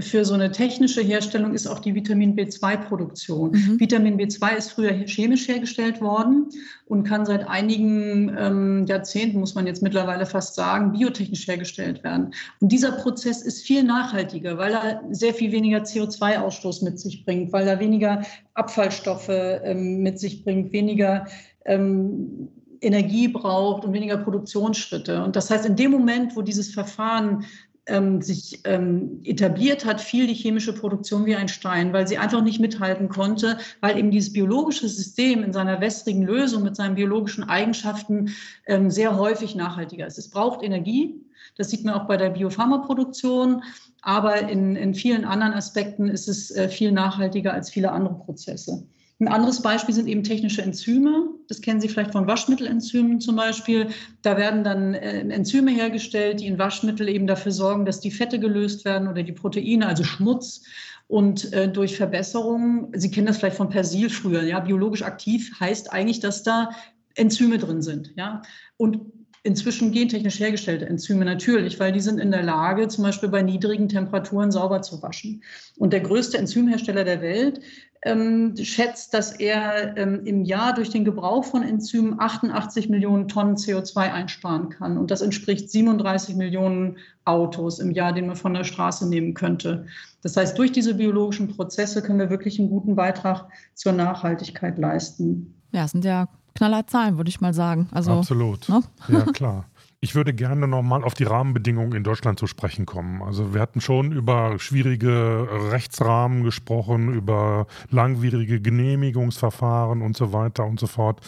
für 0.00 0.24
so 0.24 0.34
eine 0.34 0.50
technische 0.50 1.00
Herstellung 1.00 1.54
ist 1.54 1.66
auch 1.66 1.78
die 1.78 1.94
Vitamin 1.94 2.36
B2-Produktion. 2.36 3.50
Mhm. 3.50 3.80
Vitamin 3.80 4.18
B2 4.18 4.56
ist 4.56 4.72
früher 4.72 4.92
chemisch 5.06 5.48
hergestellt 5.48 6.00
worden 6.00 6.48
und 6.86 7.04
kann 7.04 7.26
seit 7.26 7.48
einigen 7.48 8.34
ähm, 8.38 8.86
Jahrzehnten, 8.86 9.40
muss 9.40 9.54
man 9.54 9.66
jetzt 9.66 9.82
mittlerweile 9.82 10.26
fast 10.26 10.54
sagen, 10.54 10.92
biotechnisch 10.92 11.46
hergestellt 11.46 12.04
werden. 12.04 12.32
Und 12.60 12.72
dieser 12.72 12.92
Prozess 12.92 13.42
ist 13.42 13.66
viel 13.66 13.82
nachhaltiger, 13.82 14.58
weil 14.58 14.72
er 14.72 15.02
sehr 15.10 15.34
viel 15.34 15.52
weniger 15.52 15.78
CO2-Ausstoß 15.78 16.84
mit 16.84 16.98
sich 16.98 17.24
bringt, 17.24 17.52
weil 17.52 17.66
er 17.66 17.80
weniger 17.80 18.22
Abfallstoffe 18.54 19.28
ähm, 19.28 20.02
mit 20.02 20.18
sich 20.18 20.44
bringt, 20.44 20.72
weniger 20.72 21.26
ähm, 21.64 22.48
Energie 22.80 23.28
braucht 23.28 23.84
und 23.84 23.92
weniger 23.92 24.16
Produktionsschritte. 24.16 25.22
Und 25.22 25.36
das 25.36 25.50
heißt, 25.50 25.66
in 25.66 25.76
dem 25.76 25.90
Moment, 25.90 26.36
wo 26.36 26.42
dieses 26.42 26.72
Verfahren 26.72 27.44
ähm, 27.86 28.20
sich 28.20 28.60
ähm, 28.64 29.20
etabliert 29.24 29.84
hat, 29.84 30.00
fiel 30.00 30.26
die 30.26 30.34
chemische 30.34 30.72
Produktion 30.72 31.24
wie 31.26 31.36
ein 31.36 31.48
Stein, 31.48 31.92
weil 31.92 32.06
sie 32.06 32.18
einfach 32.18 32.42
nicht 32.42 32.60
mithalten 32.60 33.08
konnte, 33.08 33.58
weil 33.80 33.98
eben 33.98 34.10
dieses 34.10 34.32
biologische 34.32 34.88
System 34.88 35.42
in 35.42 35.52
seiner 35.52 35.80
wässrigen 35.80 36.22
Lösung 36.22 36.62
mit 36.62 36.76
seinen 36.76 36.96
biologischen 36.96 37.44
Eigenschaften 37.44 38.30
ähm, 38.66 38.90
sehr 38.90 39.16
häufig 39.16 39.54
nachhaltiger 39.54 40.06
ist. 40.06 40.18
Es 40.18 40.30
braucht 40.30 40.62
Energie. 40.62 41.20
Das 41.56 41.70
sieht 41.70 41.84
man 41.84 41.94
auch 41.94 42.06
bei 42.06 42.16
der 42.16 42.30
Biopharmaproduktion. 42.30 43.62
Aber 44.02 44.48
in, 44.48 44.76
in 44.76 44.94
vielen 44.94 45.24
anderen 45.24 45.54
Aspekten 45.54 46.08
ist 46.08 46.28
es 46.28 46.50
äh, 46.50 46.68
viel 46.68 46.92
nachhaltiger 46.92 47.52
als 47.52 47.70
viele 47.70 47.90
andere 47.92 48.14
Prozesse. 48.14 48.86
Ein 49.18 49.28
anderes 49.28 49.62
Beispiel 49.62 49.94
sind 49.94 50.08
eben 50.08 50.24
technische 50.24 50.60
Enzyme. 50.60 51.30
Das 51.48 51.62
kennen 51.62 51.80
Sie 51.80 51.88
vielleicht 51.88 52.12
von 52.12 52.26
Waschmittelenzymen 52.26 53.20
zum 53.20 53.36
Beispiel. 53.36 53.88
Da 54.20 54.36
werden 54.36 54.62
dann 54.62 54.92
äh, 54.92 55.20
Enzyme 55.20 55.70
hergestellt, 55.70 56.40
die 56.40 56.46
in 56.46 56.58
Waschmittel 56.58 57.08
eben 57.08 57.26
dafür 57.26 57.52
sorgen, 57.52 57.86
dass 57.86 58.00
die 58.00 58.10
Fette 58.10 58.38
gelöst 58.38 58.84
werden 58.84 59.08
oder 59.08 59.22
die 59.22 59.32
Proteine, 59.32 59.86
also 59.86 60.04
Schmutz. 60.04 60.64
Und 61.08 61.52
äh, 61.54 61.70
durch 61.70 61.96
Verbesserungen, 61.96 62.88
Sie 62.94 63.10
kennen 63.10 63.26
das 63.26 63.38
vielleicht 63.38 63.56
von 63.56 63.70
Persil 63.70 64.10
früher, 64.10 64.42
ja, 64.42 64.60
biologisch 64.60 65.02
aktiv 65.02 65.52
heißt 65.60 65.92
eigentlich, 65.92 66.20
dass 66.20 66.42
da 66.42 66.70
Enzyme 67.14 67.58
drin 67.58 67.80
sind, 67.80 68.12
ja. 68.16 68.42
Und 68.76 69.00
inzwischen 69.46 69.92
gentechnisch 69.92 70.40
hergestellte 70.40 70.86
Enzyme 70.86 71.24
natürlich, 71.24 71.78
weil 71.78 71.92
die 71.92 72.00
sind 72.00 72.18
in 72.18 72.32
der 72.32 72.42
Lage, 72.42 72.88
zum 72.88 73.04
Beispiel 73.04 73.28
bei 73.28 73.42
niedrigen 73.42 73.88
Temperaturen 73.88 74.50
sauber 74.50 74.82
zu 74.82 75.00
waschen. 75.02 75.44
Und 75.78 75.92
der 75.92 76.00
größte 76.00 76.36
Enzymhersteller 76.36 77.04
der 77.04 77.22
Welt 77.22 77.60
ähm, 78.02 78.54
schätzt, 78.56 79.14
dass 79.14 79.32
er 79.32 79.96
ähm, 79.96 80.24
im 80.24 80.44
Jahr 80.44 80.74
durch 80.74 80.90
den 80.90 81.04
Gebrauch 81.04 81.44
von 81.44 81.62
Enzymen 81.62 82.20
88 82.20 82.88
Millionen 82.88 83.28
Tonnen 83.28 83.56
CO2 83.56 84.12
einsparen 84.12 84.68
kann. 84.70 84.98
Und 84.98 85.10
das 85.10 85.22
entspricht 85.22 85.70
37 85.70 86.36
Millionen 86.36 86.98
Autos 87.24 87.78
im 87.78 87.90
Jahr, 87.90 88.12
den 88.12 88.26
man 88.26 88.36
von 88.36 88.54
der 88.54 88.64
Straße 88.64 89.08
nehmen 89.08 89.34
könnte. 89.34 89.86
Das 90.22 90.36
heißt, 90.36 90.56
durch 90.58 90.72
diese 90.72 90.94
biologischen 90.94 91.48
Prozesse 91.48 92.02
können 92.02 92.18
wir 92.18 92.30
wirklich 92.30 92.58
einen 92.58 92.70
guten 92.70 92.96
Beitrag 92.96 93.48
zur 93.74 93.92
Nachhaltigkeit 93.92 94.78
leisten. 94.78 95.54
Ja, 95.72 95.84
es 95.84 95.92
sind 95.92 96.04
ja 96.04 96.28
knaller 96.54 96.86
Zahlen, 96.86 97.16
würde 97.16 97.28
ich 97.28 97.40
mal 97.40 97.54
sagen. 97.54 97.88
Also, 97.92 98.12
Absolut. 98.12 98.68
Ne? 98.68 98.82
Ja, 99.08 99.20
klar. 99.32 99.64
Ich 100.06 100.14
würde 100.14 100.32
gerne 100.32 100.68
nochmal 100.68 101.02
auf 101.02 101.14
die 101.14 101.24
Rahmenbedingungen 101.24 101.92
in 101.94 102.04
Deutschland 102.04 102.38
zu 102.38 102.46
sprechen 102.46 102.86
kommen. 102.86 103.22
Also 103.22 103.54
wir 103.54 103.60
hatten 103.60 103.80
schon 103.80 104.12
über 104.12 104.56
schwierige 104.60 105.48
Rechtsrahmen 105.72 106.44
gesprochen, 106.44 107.12
über 107.12 107.66
langwierige 107.90 108.60
Genehmigungsverfahren 108.60 110.02
und 110.02 110.16
so 110.16 110.32
weiter 110.32 110.64
und 110.64 110.78
so 110.78 110.86
fort. 110.86 111.26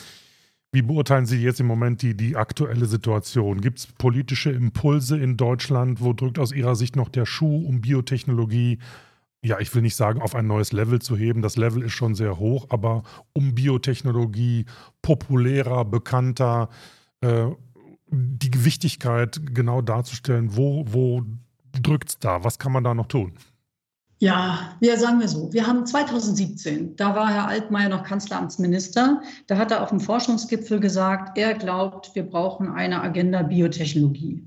Wie 0.71 0.83
beurteilen 0.83 1.27
Sie 1.27 1.43
jetzt 1.43 1.59
im 1.59 1.67
Moment 1.67 2.03
die, 2.03 2.17
die 2.17 2.37
aktuelle 2.37 2.87
Situation? 2.87 3.61
Gibt 3.61 3.81
es 3.81 3.87
politische 3.89 4.53
Impulse 4.53 5.19
in 5.19 5.37
Deutschland? 5.37 6.01
Wo 6.01 6.13
drückt 6.13 6.39
aus 6.39 6.53
Ihrer 6.53 6.77
Sicht 6.77 6.95
noch 6.95 7.09
der 7.09 7.27
Schuh, 7.27 7.67
um 7.67 7.81
Biotechnologie, 7.81 8.79
ja, 9.43 9.59
ich 9.59 9.75
will 9.75 9.83
nicht 9.83 9.97
sagen, 9.97 10.23
auf 10.23 10.37
ein 10.37 10.47
neues 10.47 10.71
Level 10.71 11.01
zu 11.03 11.17
heben? 11.17 11.43
Das 11.43 11.57
Level 11.57 11.83
ist 11.83 11.95
schon 11.95 12.15
sehr 12.15 12.39
hoch, 12.39 12.67
aber 12.69 13.03
um 13.33 13.57
Biotechnologie 13.57 14.67
populärer, 15.03 15.85
bekannter, 15.85 16.69
äh, 17.23 17.47
die 18.11 18.65
Wichtigkeit 18.65 19.41
genau 19.55 19.83
darzustellen, 19.83 20.57
wo, 20.57 20.85
wo 20.89 21.23
drückt 21.83 22.09
es 22.11 22.19
da? 22.19 22.45
Was 22.45 22.59
kann 22.59 22.73
man 22.73 22.85
da 22.85 22.95
noch 22.95 23.07
tun? 23.07 23.33
Ja, 24.21 24.77
ja, 24.81 24.97
sagen 24.97 25.21
wir 25.21 25.29
so. 25.29 25.53
Wir 25.53 25.67
haben 25.67 25.87
2017, 25.87 26.97
da 26.97 27.15
war 27.15 27.33
Herr 27.33 27.47
Altmaier 27.47 27.89
noch 27.89 28.03
Kanzleramtsminister, 28.03 29.23
da 29.47 29.57
hat 29.57 29.71
er 29.71 29.83
auf 29.83 29.91
dem 29.91 30.01
Forschungsgipfel 30.01 30.81
gesagt, 30.81 31.39
er 31.39 31.55
glaubt, 31.55 32.13
wir 32.15 32.25
brauchen 32.25 32.69
eine 32.69 33.01
Agenda 33.01 33.43
Biotechnologie. 33.43 34.45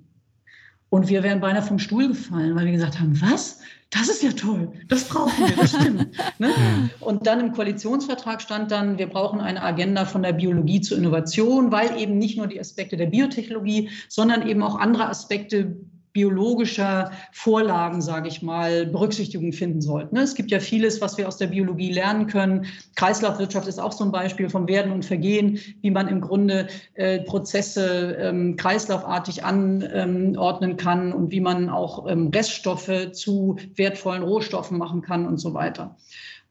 Und 0.90 1.08
wir 1.08 1.24
wären 1.24 1.40
beinahe 1.40 1.62
vom 1.62 1.80
Stuhl 1.80 2.10
gefallen, 2.10 2.54
weil 2.54 2.66
wir 2.66 2.74
gesagt 2.74 3.00
haben, 3.00 3.20
was? 3.22 3.62
Das 3.92 4.08
ist 4.08 4.24
ja 4.24 4.32
toll, 4.32 4.72
das 4.88 5.04
brauchen 5.04 5.46
wir, 5.46 5.56
das 5.56 5.72
stimmt. 5.72 6.18
ne? 6.40 6.50
Und 7.02 7.28
dann 7.28 7.42
im 7.42 7.52
Koalitionsvertrag 7.52 8.42
stand 8.42 8.72
dann, 8.72 8.98
wir 8.98 9.08
brauchen 9.08 9.42
eine 9.42 9.62
Agenda 9.62 10.06
von 10.06 10.24
der 10.24 10.32
Biologie 10.32 10.80
zur 10.80 10.98
Innovation, 10.98 11.74
weil 11.74 12.00
eben 12.00 12.18
nicht 12.18 12.38
nur 12.38 12.48
die 12.48 12.60
Aspekte 12.60 12.96
der 12.96 13.08
Biotechnologie, 13.08 13.90
sondern 14.08 14.48
eben 14.48 14.64
auch 14.64 14.80
andere 14.80 15.10
Aspekte 15.10 15.76
biologischer 16.14 17.12
Vorlagen, 17.32 18.02
sage 18.02 18.28
ich 18.28 18.42
mal, 18.42 18.86
Berücksichtigung 18.86 19.54
finden 19.54 19.82
sollten. 19.82 20.16
Ne? 20.16 20.22
Es 20.22 20.36
gibt 20.36 20.52
ja 20.52 20.60
vieles, 20.60 21.02
was 21.02 21.18
wir 21.18 21.28
aus 21.28 21.38
der 21.38 21.48
Biologie 21.48 21.92
lernen 21.92 22.28
können. 22.28 22.66
Kreislaufwirtschaft 22.96 23.68
ist 23.68 23.80
auch 23.80 23.92
so 23.92 24.04
ein 24.04 24.12
Beispiel 24.12 24.50
vom 24.50 24.68
Werden 24.68 24.92
und 24.92 25.06
Vergehen, 25.06 25.60
wie 25.82 25.92
man 25.92 26.08
im 26.08 26.22
Grunde 26.22 26.68
äh, 26.96 27.20
Prozesse 27.20 28.18
ähm, 28.20 28.56
kreislaufartig 28.56 29.44
anordnen 29.44 30.78
kann 30.78 31.14
und 31.14 31.32
wie 31.32 31.42
man 31.42 31.70
auch 31.70 32.08
ähm, 32.08 32.30
Reststoffe 32.34 33.12
zu 33.14 33.58
wertvollen 33.76 34.24
Rohstoffen 34.24 34.78
machen 34.78 35.02
kann 35.02 35.26
und 35.26 35.38
so 35.38 35.54
weiter. 35.54 35.96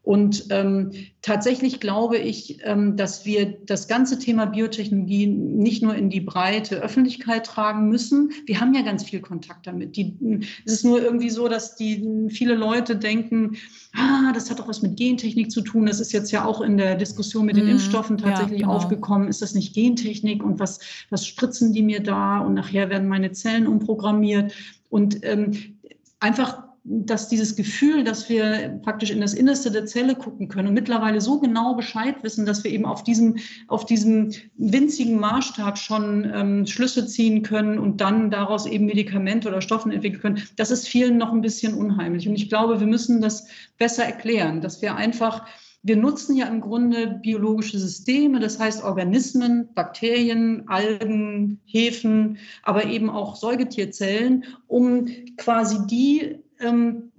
Und 0.03 0.45
ähm, 0.49 0.91
tatsächlich 1.21 1.79
glaube 1.79 2.17
ich, 2.17 2.57
ähm, 2.63 2.97
dass 2.97 3.23
wir 3.23 3.45
das 3.65 3.87
ganze 3.87 4.17
Thema 4.17 4.45
Biotechnologie 4.45 5.27
nicht 5.27 5.83
nur 5.83 5.93
in 5.93 6.09
die 6.09 6.21
breite 6.21 6.77
Öffentlichkeit 6.77 7.45
tragen 7.45 7.87
müssen. 7.87 8.31
Wir 8.47 8.59
haben 8.59 8.73
ja 8.73 8.81
ganz 8.81 9.03
viel 9.03 9.19
Kontakt 9.19 9.67
damit. 9.67 9.95
Die, 9.95 10.17
es 10.65 10.73
ist 10.73 10.85
nur 10.85 11.03
irgendwie 11.03 11.29
so, 11.29 11.47
dass 11.47 11.75
die 11.75 12.27
viele 12.29 12.55
Leute 12.55 12.95
denken, 12.95 13.57
ah, 13.93 14.31
das 14.33 14.49
hat 14.49 14.57
doch 14.57 14.67
was 14.67 14.81
mit 14.81 14.97
Gentechnik 14.97 15.51
zu 15.51 15.61
tun. 15.61 15.85
Das 15.85 15.99
ist 15.99 16.13
jetzt 16.13 16.31
ja 16.31 16.45
auch 16.45 16.61
in 16.61 16.77
der 16.77 16.95
Diskussion 16.95 17.45
mit 17.45 17.55
den 17.55 17.65
mhm, 17.65 17.71
Impfstoffen 17.71 18.17
tatsächlich 18.17 18.61
ja, 18.61 18.65
genau. 18.65 18.77
aufgekommen. 18.77 19.27
Ist 19.27 19.43
das 19.43 19.53
nicht 19.53 19.75
Gentechnik 19.75 20.43
und 20.43 20.59
was, 20.59 20.79
was 21.11 21.27
spritzen 21.27 21.73
die 21.73 21.83
mir 21.83 22.01
da? 22.01 22.39
Und 22.39 22.55
nachher 22.55 22.89
werden 22.89 23.07
meine 23.07 23.33
Zellen 23.33 23.67
umprogrammiert. 23.67 24.51
Und 24.89 25.23
ähm, 25.23 25.77
einfach 26.19 26.60
dass 26.83 27.29
dieses 27.29 27.55
Gefühl, 27.55 28.03
dass 28.03 28.27
wir 28.27 28.79
praktisch 28.81 29.11
in 29.11 29.21
das 29.21 29.35
Innerste 29.35 29.69
der 29.69 29.85
Zelle 29.85 30.15
gucken 30.15 30.47
können 30.47 30.69
und 30.69 30.73
mittlerweile 30.73 31.21
so 31.21 31.39
genau 31.39 31.75
Bescheid 31.75 32.15
wissen, 32.23 32.45
dass 32.45 32.63
wir 32.63 32.71
eben 32.71 32.85
auf 32.85 33.03
diesem, 33.03 33.37
auf 33.67 33.85
diesem 33.85 34.31
winzigen 34.57 35.19
Maßstab 35.19 35.77
schon 35.77 36.29
ähm, 36.33 36.65
Schlüsse 36.65 37.05
ziehen 37.05 37.43
können 37.43 37.77
und 37.77 38.01
dann 38.01 38.31
daraus 38.31 38.65
eben 38.65 38.87
Medikamente 38.87 39.47
oder 39.47 39.61
Stoffe 39.61 39.91
entwickeln 39.91 40.21
können, 40.21 40.43
das 40.55 40.71
ist 40.71 40.87
vielen 40.87 41.17
noch 41.17 41.31
ein 41.31 41.41
bisschen 41.41 41.75
unheimlich. 41.75 42.27
Und 42.27 42.35
ich 42.35 42.49
glaube, 42.49 42.79
wir 42.79 42.87
müssen 42.87 43.21
das 43.21 43.47
besser 43.77 44.05
erklären, 44.05 44.61
dass 44.61 44.81
wir 44.81 44.95
einfach 44.95 45.45
wir 45.83 45.97
nutzen 45.97 46.35
ja 46.35 46.45
im 46.45 46.61
Grunde 46.61 47.19
biologische 47.23 47.79
Systeme, 47.79 48.39
das 48.39 48.59
heißt 48.59 48.83
Organismen, 48.83 49.73
Bakterien, 49.73 50.67
Algen, 50.67 51.59
Hefen, 51.65 52.37
aber 52.61 52.85
eben 52.85 53.09
auch 53.09 53.35
Säugetierzellen, 53.35 54.45
um 54.67 55.07
quasi 55.37 55.79
die 55.87 56.40
ähm, 56.61 57.11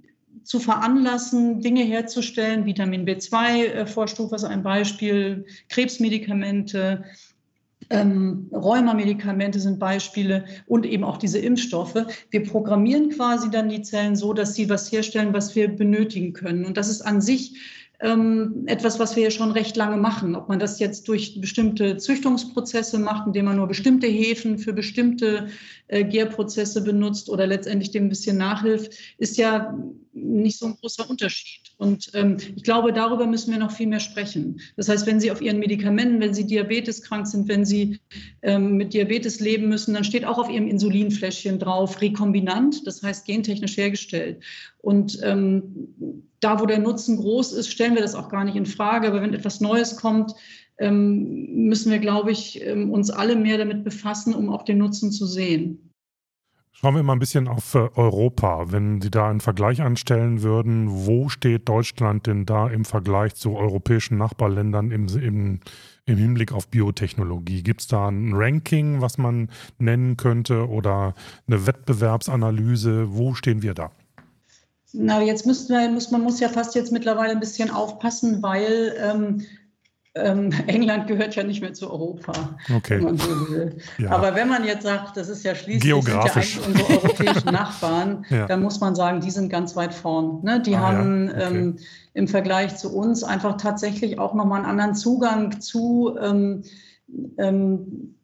zu 0.43 0.59
veranlassen, 0.59 1.61
Dinge 1.61 1.83
herzustellen, 1.83 2.65
Vitamin 2.65 3.05
B2-Vorstufe 3.05 4.35
ist 4.35 4.43
ein 4.43 4.63
Beispiel, 4.63 5.45
Krebsmedikamente, 5.69 7.03
ähm, 7.89 8.49
Rheumamedikamente 8.51 9.59
sind 9.59 9.79
Beispiele 9.79 10.45
und 10.67 10.85
eben 10.85 11.03
auch 11.03 11.17
diese 11.17 11.39
Impfstoffe. 11.39 12.05
Wir 12.29 12.43
programmieren 12.43 13.09
quasi 13.09 13.49
dann 13.49 13.69
die 13.69 13.81
Zellen 13.81 14.15
so, 14.15 14.33
dass 14.33 14.55
sie 14.55 14.69
was 14.69 14.91
herstellen, 14.91 15.33
was 15.33 15.55
wir 15.55 15.67
benötigen 15.67 16.33
können. 16.33 16.65
Und 16.65 16.77
das 16.77 16.89
ist 16.89 17.01
an 17.01 17.21
sich 17.21 17.55
ähm, 18.03 18.63
etwas, 18.65 18.99
was 18.99 19.15
wir 19.15 19.23
ja 19.23 19.31
schon 19.31 19.51
recht 19.51 19.77
lange 19.77 19.95
machen. 19.95 20.35
Ob 20.35 20.49
man 20.49 20.59
das 20.59 20.77
jetzt 20.79 21.07
durch 21.07 21.39
bestimmte 21.39 21.95
Züchtungsprozesse 21.97 22.99
macht, 22.99 23.27
indem 23.27 23.45
man 23.45 23.55
nur 23.55 23.67
bestimmte 23.67 24.07
Hefen 24.07 24.57
für 24.57 24.73
bestimmte 24.73 25.47
äh, 25.87 26.03
Gärprozesse 26.03 26.83
benutzt 26.83 27.29
oder 27.29 27.47
letztendlich 27.47 27.91
dem 27.91 28.05
ein 28.05 28.09
bisschen 28.09 28.37
nachhilft, 28.37 28.93
ist 29.17 29.37
ja 29.37 29.73
nicht 30.11 30.59
so 30.59 30.65
ein 30.65 30.75
großer 30.75 31.09
Unterschied. 31.09 31.61
Und 31.77 32.11
ähm, 32.13 32.37
ich 32.55 32.63
glaube, 32.63 32.91
darüber 32.91 33.25
müssen 33.25 33.51
wir 33.51 33.59
noch 33.59 33.71
viel 33.71 33.87
mehr 33.87 34.01
sprechen. 34.01 34.59
Das 34.75 34.89
heißt, 34.89 35.07
wenn 35.07 35.21
Sie 35.21 35.31
auf 35.31 35.41
Ihren 35.41 35.59
Medikamenten, 35.59 36.19
wenn 36.19 36.33
Sie 36.33 36.45
diabeteskrank 36.45 37.25
sind, 37.25 37.47
wenn 37.47 37.63
Sie 37.63 37.99
ähm, 38.41 38.75
mit 38.75 38.93
Diabetes 38.93 39.39
leben 39.39 39.69
müssen, 39.69 39.93
dann 39.93 40.03
steht 40.03 40.25
auch 40.25 40.37
auf 40.37 40.49
Ihrem 40.49 40.67
Insulinfläschchen 40.67 41.57
drauf 41.57 42.01
rekombinant, 42.01 42.85
das 42.85 43.01
heißt 43.01 43.25
gentechnisch 43.25 43.77
hergestellt. 43.77 44.43
Und 44.81 45.19
ähm, 45.23 46.23
da, 46.43 46.59
wo 46.59 46.65
der 46.65 46.79
Nutzen 46.79 47.17
groß 47.17 47.53
ist, 47.53 47.69
stellen 47.69 47.95
wir 47.95 48.01
das 48.01 48.15
auch 48.15 48.29
gar 48.29 48.43
nicht 48.43 48.55
in 48.55 48.65
Frage. 48.65 49.07
Aber 49.07 49.21
wenn 49.21 49.33
etwas 49.33 49.61
Neues 49.61 49.95
kommt, 49.95 50.33
ähm, 50.77 51.67
müssen 51.67 51.91
wir, 51.91 51.99
glaube 51.99 52.31
ich, 52.31 52.65
ähm, 52.65 52.91
uns 52.91 53.09
alle 53.09 53.35
mehr 53.35 53.57
damit 53.57 53.83
befassen, 53.83 54.33
um 54.33 54.49
auch 54.49 54.63
den 54.63 54.79
Nutzen 54.79 55.11
zu 55.11 55.25
sehen. 55.25 55.89
Schauen 56.75 56.95
wir 56.95 57.03
mal 57.03 57.13
ein 57.13 57.19
bisschen 57.19 57.47
auf 57.47 57.75
äh, 57.75 57.87
Europa. 57.95 58.71
Wenn 58.71 58.99
Sie 58.99 59.11
da 59.11 59.29
einen 59.29 59.39
Vergleich 59.39 59.81
anstellen 59.81 60.41
würden, 60.41 60.87
wo 60.89 61.29
steht 61.29 61.69
Deutschland 61.69 62.27
denn 62.27 62.45
da 62.45 62.67
im 62.67 62.83
Vergleich 62.83 63.35
zu 63.35 63.55
europäischen 63.55 64.17
Nachbarländern 64.17 64.91
im, 64.91 65.07
im, 65.07 65.59
im 66.05 66.17
Hinblick 66.17 66.51
auf 66.51 66.67
Biotechnologie? 66.67 67.63
Gibt 67.63 67.81
es 67.81 67.87
da 67.87 68.09
ein 68.09 68.33
Ranking, 68.33 68.99
was 68.99 69.17
man 69.17 69.49
nennen 69.77 70.17
könnte 70.17 70.67
oder 70.67 71.13
eine 71.47 71.65
Wettbewerbsanalyse? 71.65 73.15
Wo 73.15 73.33
stehen 73.33 73.61
wir 73.61 73.75
da? 73.75 73.91
Na, 74.93 75.21
jetzt 75.21 75.45
müssten 75.45 75.73
wir, 75.73 75.89
muss, 75.89 76.11
man 76.11 76.21
muss 76.21 76.39
ja 76.39 76.49
fast 76.49 76.75
jetzt 76.75 76.91
mittlerweile 76.91 77.31
ein 77.31 77.39
bisschen 77.39 77.71
aufpassen, 77.71 78.43
weil 78.43 78.95
ähm, 78.99 79.43
ähm, 80.15 80.51
England 80.67 81.07
gehört 81.07 81.35
ja 81.35 81.43
nicht 81.43 81.61
mehr 81.61 81.73
zu 81.73 81.89
Europa, 81.89 82.33
okay. 82.75 83.03
wenn 83.03 83.17
so. 83.17 83.29
Ja. 83.97 84.11
Aber 84.11 84.35
wenn 84.35 84.47
man 84.47 84.63
jetzt 84.65 84.83
sagt, 84.83 85.17
das 85.17 85.29
ist 85.29 85.43
ja 85.43 85.55
schließlich 85.55 85.83
Geografisch. 85.83 86.59
Sind 86.59 86.77
ja 86.77 86.83
unsere 86.83 87.01
europäischen 87.01 87.51
Nachbarn, 87.51 88.25
ja. 88.29 88.45
dann 88.45 88.61
muss 88.61 88.79
man 88.79 88.95
sagen, 88.95 89.21
die 89.21 89.31
sind 89.31 89.49
ganz 89.49 89.75
weit 89.75 89.93
vorn. 89.93 90.43
Ne? 90.43 90.61
Die 90.61 90.75
ah, 90.75 90.81
haben 90.81 91.27
ja. 91.27 91.47
okay. 91.47 91.57
ähm, 91.57 91.77
im 92.13 92.27
Vergleich 92.27 92.77
zu 92.77 92.95
uns 92.95 93.23
einfach 93.23 93.57
tatsächlich 93.57 94.19
auch 94.19 94.35
nochmal 94.35 94.59
einen 94.59 94.69
anderen 94.69 94.93
Zugang 94.93 95.59
zu 95.59 96.15
ähm, 96.21 96.63
ähm, 97.39 98.15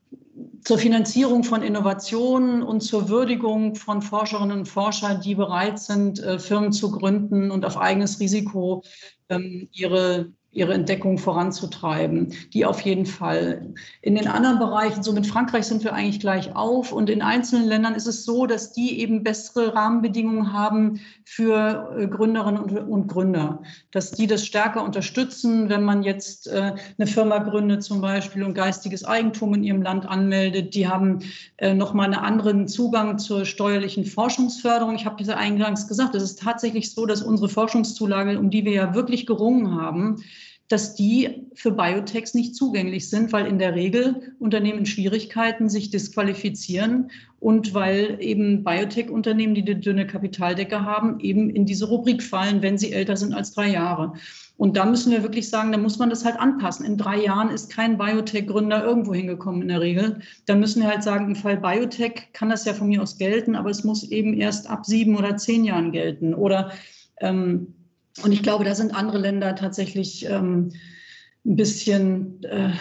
zur 0.63 0.77
Finanzierung 0.77 1.43
von 1.43 1.61
Innovationen 1.61 2.63
und 2.63 2.81
zur 2.81 3.09
Würdigung 3.09 3.75
von 3.75 4.01
Forscherinnen 4.01 4.59
und 4.59 4.67
Forschern, 4.67 5.21
die 5.21 5.35
bereit 5.35 5.79
sind, 5.79 6.19
äh, 6.19 6.39
Firmen 6.39 6.71
zu 6.71 6.91
gründen 6.91 7.51
und 7.51 7.65
auf 7.65 7.77
eigenes 7.77 8.19
Risiko 8.19 8.83
ähm, 9.29 9.69
ihre 9.71 10.31
ihre 10.51 10.73
Entdeckung 10.73 11.19
voranzutreiben. 11.19 12.33
Die 12.53 12.65
auf 12.65 12.81
jeden 12.81 13.05
Fall. 13.05 13.73
In 14.01 14.15
den 14.15 14.27
anderen 14.27 14.57
Bereichen, 14.57 15.03
so 15.03 15.13
mit 15.13 15.27
Frankreich 15.27 15.65
sind 15.65 15.83
wir 15.83 15.93
eigentlich 15.93 16.19
gleich 16.19 16.55
auf. 16.55 16.91
Und 16.91 17.09
in 17.09 17.21
einzelnen 17.21 17.67
Ländern 17.67 17.93
ist 17.93 18.07
es 18.07 18.25
so, 18.25 18.47
dass 18.47 18.71
die 18.71 18.99
eben 18.99 19.23
bessere 19.23 19.75
Rahmenbedingungen 19.75 20.51
haben 20.51 21.01
für 21.23 21.95
äh, 21.97 22.07
Gründerinnen 22.07 22.61
und, 22.87 23.07
Gründer. 23.07 23.61
Dass 23.91 24.11
die 24.11 24.25
das 24.25 24.45
stärker 24.45 24.83
unterstützen, 24.83 25.69
wenn 25.69 25.83
man 25.83 26.01
jetzt 26.01 26.47
äh, 26.47 26.73
eine 26.97 27.07
Firma 27.07 27.37
gründet 27.37 27.83
zum 27.83 28.01
Beispiel 28.01 28.43
und 28.43 28.55
geistiges 28.55 29.05
Eigentum 29.05 29.53
in 29.53 29.63
ihrem 29.63 29.83
Land 29.83 30.07
anmeldet. 30.07 30.73
Die 30.73 30.87
haben 30.87 31.19
äh, 31.57 31.75
nochmal 31.75 32.05
einen 32.05 32.15
anderen 32.15 32.67
Zugang 32.67 33.19
zur 33.19 33.45
steuerlichen 33.45 34.03
Forschungsförderung. 34.03 34.95
Ich 34.95 35.05
habe 35.05 35.21
ja 35.23 35.35
eingangs 35.35 35.87
gesagt, 35.87 36.15
es 36.15 36.23
ist 36.23 36.39
tatsächlich 36.39 36.91
so, 36.91 37.05
dass 37.05 37.21
unsere 37.21 37.49
Forschungszulage, 37.49 38.39
um 38.39 38.49
die 38.49 38.65
wir 38.65 38.71
ja 38.71 38.95
wirklich 38.95 39.27
gerungen 39.27 39.79
haben, 39.79 40.23
dass 40.69 40.93
die 40.93 41.47
für 41.55 41.71
Biotechs 41.71 42.35
nicht 42.35 42.55
zugänglich 42.55 43.09
sind, 43.09 43.33
weil 43.33 43.47
in 43.47 43.57
der 43.57 43.73
Regel 43.73 44.33
Unternehmen 44.39 44.85
Schwierigkeiten 44.85 45.67
sich 45.67 45.89
disqualifizieren 45.89 47.09
und 47.39 47.73
weil 47.73 48.17
eben 48.19 48.63
Biotech-Unternehmen, 48.63 49.55
die 49.55 49.63
eine 49.63 49.77
dünne 49.77 50.05
Kapitaldecke 50.05 50.85
haben, 50.85 51.19
eben 51.21 51.49
in 51.49 51.65
diese 51.65 51.87
Rubrik 51.87 52.21
fallen, 52.21 52.61
wenn 52.61 52.77
sie 52.77 52.93
älter 52.93 53.17
sind 53.17 53.33
als 53.33 53.51
drei 53.53 53.71
Jahre. 53.71 54.13
Und 54.57 54.77
da 54.77 54.85
müssen 54.85 55.11
wir 55.11 55.23
wirklich 55.23 55.49
sagen, 55.49 55.71
da 55.71 55.77
muss 55.77 55.97
man 55.97 56.11
das 56.11 56.23
halt 56.23 56.37
anpassen. 56.37 56.85
In 56.85 56.97
drei 56.97 57.23
Jahren 57.23 57.49
ist 57.49 57.71
kein 57.71 57.97
Biotech-Gründer 57.97 58.83
irgendwo 58.83 59.13
hingekommen 59.13 59.63
in 59.63 59.69
der 59.69 59.81
Regel. 59.81 60.19
Da 60.45 60.55
müssen 60.55 60.83
wir 60.83 60.89
halt 60.89 61.01
sagen, 61.01 61.27
im 61.27 61.35
Fall 61.35 61.57
Biotech 61.57 62.27
kann 62.33 62.49
das 62.49 62.65
ja 62.65 62.73
von 62.73 62.89
mir 62.89 63.01
aus 63.01 63.17
gelten, 63.17 63.55
aber 63.55 63.71
es 63.71 63.83
muss 63.83 64.03
eben 64.11 64.33
erst 64.35 64.69
ab 64.69 64.85
sieben 64.85 65.17
oder 65.17 65.37
zehn 65.37 65.63
Jahren 65.63 65.91
gelten. 65.93 66.35
Oder 66.35 66.73
ähm, 67.21 67.73
und 68.23 68.31
ich 68.31 68.43
glaube, 68.43 68.63
da 68.63 68.75
sind 68.75 68.93
andere 68.93 69.17
Länder 69.17 69.55
tatsächlich 69.55 70.25
ähm, 70.25 70.71
ein 71.45 71.55
bisschen, 71.55 72.43
äh, 72.43 72.73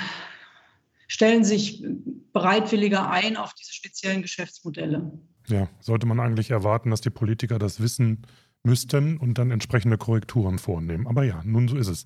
stellen 1.07 1.44
sich 1.44 1.85
bereitwilliger 2.33 3.11
ein 3.11 3.37
auf 3.37 3.55
diese 3.55 3.72
speziellen 3.72 4.22
Geschäftsmodelle. 4.22 5.12
Ja, 5.48 5.68
sollte 5.81 6.07
man 6.07 6.20
eigentlich 6.20 6.51
erwarten, 6.51 6.90
dass 6.90 7.01
die 7.01 7.11
Politiker 7.11 7.59
das 7.59 7.81
wissen 7.81 8.27
müssten 8.62 9.16
und 9.16 9.38
dann 9.38 9.51
entsprechende 9.51 9.96
Korrekturen 9.96 10.59
vornehmen. 10.59 11.07
Aber 11.07 11.24
ja, 11.24 11.40
nun 11.44 11.68
so 11.68 11.77
ist 11.77 11.88
es. 11.88 12.05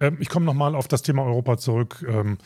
Ähm, 0.00 0.16
ich 0.20 0.28
komme 0.28 0.46
nochmal 0.46 0.74
auf 0.74 0.88
das 0.88 1.02
Thema 1.02 1.22
Europa 1.24 1.58
zurück. 1.58 2.04
Ähm, 2.08 2.38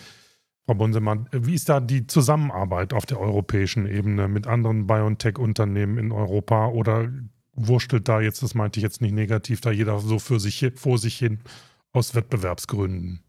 Frau 0.66 0.74
Bunsemann, 0.74 1.28
wie 1.32 1.54
ist 1.54 1.68
da 1.68 1.80
die 1.80 2.06
Zusammenarbeit 2.06 2.92
auf 2.92 3.04
der 3.04 3.18
europäischen 3.18 3.86
Ebene 3.86 4.28
mit 4.28 4.46
anderen 4.46 4.86
BioNTech-Unternehmen 4.86 5.98
in 5.98 6.12
Europa 6.12 6.68
oder 6.68 7.10
wurstelt 7.54 8.08
da 8.08 8.20
jetzt, 8.20 8.42
das 8.42 8.54
meinte 8.54 8.80
ich 8.80 8.84
jetzt 8.84 9.00
nicht 9.00 9.12
negativ, 9.12 9.60
da 9.60 9.70
jeder 9.70 9.98
so 9.98 10.18
für 10.18 10.40
sich 10.40 10.64
vor 10.76 10.98
sich 10.98 11.18
hin 11.18 11.40
aus 11.92 12.14
Wettbewerbsgründen. 12.14 13.22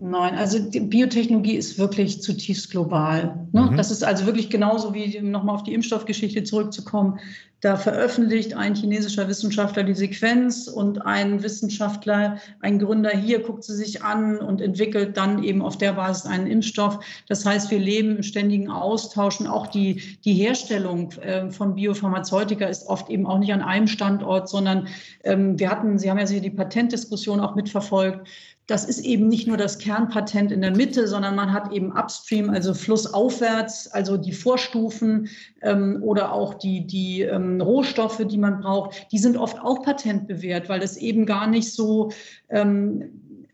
Nein, 0.00 0.34
also 0.34 0.58
die 0.58 0.80
Biotechnologie 0.80 1.54
ist 1.54 1.78
wirklich 1.78 2.22
zutiefst 2.22 2.70
global. 2.70 3.46
Ne? 3.52 3.62
Mhm. 3.70 3.76
Das 3.76 3.90
ist 3.90 4.02
also 4.02 4.26
wirklich 4.26 4.50
genauso 4.50 4.94
wie 4.94 5.20
nochmal 5.20 5.54
auf 5.54 5.62
die 5.62 5.74
Impfstoffgeschichte 5.74 6.42
zurückzukommen. 6.42 7.20
Da 7.60 7.76
veröffentlicht 7.76 8.54
ein 8.54 8.74
chinesischer 8.74 9.28
Wissenschaftler 9.28 9.84
die 9.84 9.94
Sequenz 9.94 10.66
und 10.66 11.06
ein 11.06 11.44
Wissenschaftler, 11.44 12.38
ein 12.58 12.80
Gründer 12.80 13.10
hier 13.10 13.38
guckt 13.38 13.62
sie 13.62 13.76
sich 13.76 14.02
an 14.02 14.38
und 14.38 14.60
entwickelt 14.60 15.16
dann 15.16 15.44
eben 15.44 15.62
auf 15.62 15.78
der 15.78 15.92
Basis 15.92 16.26
einen 16.26 16.48
Impfstoff. 16.48 16.98
Das 17.28 17.46
heißt, 17.46 17.70
wir 17.70 17.78
leben 17.78 18.16
im 18.16 18.22
ständigen 18.24 18.68
Austausch 18.68 19.38
und 19.38 19.46
auch 19.46 19.68
die, 19.68 20.02
die 20.24 20.34
Herstellung 20.34 21.12
äh, 21.20 21.52
von 21.52 21.76
Biopharmazeutika 21.76 22.66
ist 22.66 22.88
oft 22.88 23.08
eben 23.10 23.26
auch 23.26 23.38
nicht 23.38 23.52
an 23.52 23.62
einem 23.62 23.86
Standort, 23.86 24.48
sondern 24.48 24.88
ähm, 25.22 25.56
wir 25.60 25.70
hatten, 25.70 26.00
Sie 26.00 26.10
haben 26.10 26.18
ja 26.18 26.26
sicher 26.26 26.40
die 26.40 26.50
Patentdiskussion 26.50 27.38
auch 27.38 27.54
mitverfolgt 27.54 28.26
das 28.72 28.86
ist 28.86 29.00
eben 29.00 29.28
nicht 29.28 29.46
nur 29.46 29.58
das 29.58 29.76
Kernpatent 29.76 30.50
in 30.50 30.62
der 30.62 30.74
Mitte, 30.74 31.06
sondern 31.06 31.36
man 31.36 31.52
hat 31.52 31.70
eben 31.72 31.92
upstream, 31.92 32.48
also 32.48 32.72
flussaufwärts, 32.72 33.88
also 33.88 34.16
die 34.16 34.32
Vorstufen 34.32 35.28
ähm, 35.60 35.98
oder 36.02 36.32
auch 36.32 36.54
die, 36.54 36.86
die 36.86 37.20
ähm, 37.20 37.60
Rohstoffe, 37.60 38.22
die 38.26 38.38
man 38.38 38.62
braucht, 38.62 39.12
die 39.12 39.18
sind 39.18 39.36
oft 39.36 39.60
auch 39.60 39.82
patentbewährt, 39.82 40.70
weil 40.70 40.80
das 40.80 40.96
eben 40.96 41.26
gar 41.26 41.48
nicht 41.48 41.70
so 41.70 42.12
ähm, 42.48 43.10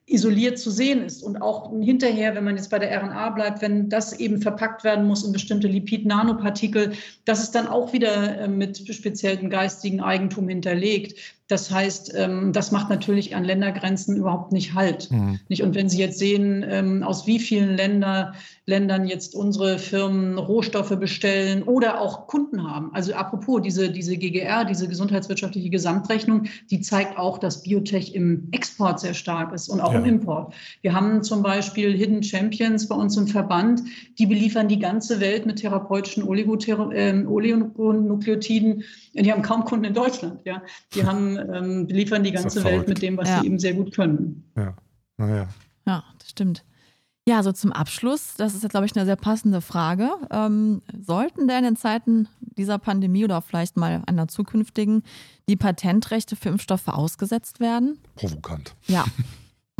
isoliert 0.06 0.56
zu 0.56 0.70
sehen 0.70 1.04
ist. 1.04 1.24
Und 1.24 1.42
auch 1.42 1.72
hinterher, 1.80 2.36
wenn 2.36 2.44
man 2.44 2.56
jetzt 2.56 2.70
bei 2.70 2.78
der 2.78 2.96
RNA 3.02 3.30
bleibt, 3.30 3.60
wenn 3.60 3.88
das 3.88 4.20
eben 4.20 4.40
verpackt 4.40 4.84
werden 4.84 5.04
muss 5.04 5.24
in 5.24 5.32
bestimmte 5.32 5.66
Lipid-Nanopartikel, 5.66 6.92
das 7.24 7.42
ist 7.42 7.56
dann 7.56 7.66
auch 7.66 7.92
wieder 7.92 8.38
äh, 8.38 8.46
mit 8.46 8.78
speziellem 8.94 9.50
geistigen 9.50 10.00
Eigentum 10.00 10.48
hinterlegt. 10.48 11.37
Das 11.48 11.70
heißt, 11.70 12.12
ähm, 12.14 12.52
das 12.52 12.72
macht 12.72 12.90
natürlich 12.90 13.34
an 13.34 13.42
Ländergrenzen 13.42 14.16
überhaupt 14.16 14.52
nicht 14.52 14.74
Halt. 14.74 15.10
Mhm. 15.10 15.40
Und 15.48 15.74
wenn 15.74 15.88
Sie 15.88 15.98
jetzt 15.98 16.18
sehen, 16.18 16.64
ähm, 16.68 17.02
aus 17.02 17.26
wie 17.26 17.38
vielen 17.38 17.74
Länder, 17.74 18.34
Ländern 18.66 19.06
jetzt 19.06 19.34
unsere 19.34 19.78
Firmen 19.78 20.36
Rohstoffe 20.36 20.94
bestellen 20.98 21.62
oder 21.62 22.02
auch 22.02 22.26
Kunden 22.26 22.70
haben. 22.70 22.90
Also 22.92 23.14
apropos, 23.14 23.62
diese, 23.62 23.90
diese 23.90 24.18
GGR, 24.18 24.66
diese 24.66 24.88
gesundheitswirtschaftliche 24.88 25.70
Gesamtrechnung, 25.70 26.44
die 26.70 26.82
zeigt 26.82 27.16
auch, 27.16 27.38
dass 27.38 27.62
Biotech 27.62 28.14
im 28.14 28.48
Export 28.52 29.00
sehr 29.00 29.14
stark 29.14 29.54
ist 29.54 29.70
und 29.70 29.80
auch 29.80 29.94
ja. 29.94 30.00
im 30.00 30.04
Import. 30.04 30.52
Wir 30.82 30.92
haben 30.92 31.22
zum 31.22 31.42
Beispiel 31.42 31.96
Hidden 31.96 32.22
Champions 32.22 32.88
bei 32.88 32.94
uns 32.94 33.16
im 33.16 33.26
Verband, 33.26 33.80
die 34.18 34.26
beliefern 34.26 34.68
die 34.68 34.78
ganze 34.78 35.18
Welt 35.18 35.46
mit 35.46 35.60
therapeutischen 35.60 36.24
ähm, 36.92 37.26
Oligonukleotiden. 37.26 38.84
Die 39.14 39.32
haben 39.32 39.42
kaum 39.42 39.64
Kunden 39.64 39.86
in 39.86 39.94
Deutschland. 39.94 40.40
Ja. 40.44 40.62
Die 40.94 41.06
haben 41.06 41.37
ähm, 41.38 41.86
beliefern 41.86 42.22
die 42.22 42.32
ganze 42.32 42.62
Welt 42.64 42.88
mit 42.88 43.02
dem, 43.02 43.16
was 43.16 43.28
ja. 43.28 43.40
sie 43.40 43.46
eben 43.46 43.58
sehr 43.58 43.74
gut 43.74 43.94
können. 43.94 44.44
Ja, 44.56 44.76
naja. 45.16 45.48
Ja, 45.86 46.04
das 46.18 46.30
stimmt. 46.30 46.64
Ja, 47.28 47.42
so 47.42 47.52
zum 47.52 47.72
Abschluss, 47.72 48.36
das 48.38 48.54
ist 48.54 48.62
jetzt, 48.62 48.70
glaube 48.70 48.86
ich, 48.86 48.96
eine 48.96 49.04
sehr 49.04 49.16
passende 49.16 49.60
Frage. 49.60 50.08
Ähm, 50.30 50.80
sollten 50.98 51.46
denn 51.46 51.64
in 51.64 51.76
Zeiten 51.76 52.26
dieser 52.40 52.78
Pandemie 52.78 53.24
oder 53.24 53.42
vielleicht 53.42 53.76
mal 53.76 54.02
einer 54.06 54.28
zukünftigen 54.28 55.02
die 55.46 55.56
Patentrechte 55.56 56.36
für 56.36 56.48
Impfstoffe 56.48 56.88
ausgesetzt 56.88 57.60
werden? 57.60 57.98
Provokant. 58.14 58.74
Ja. 58.86 59.04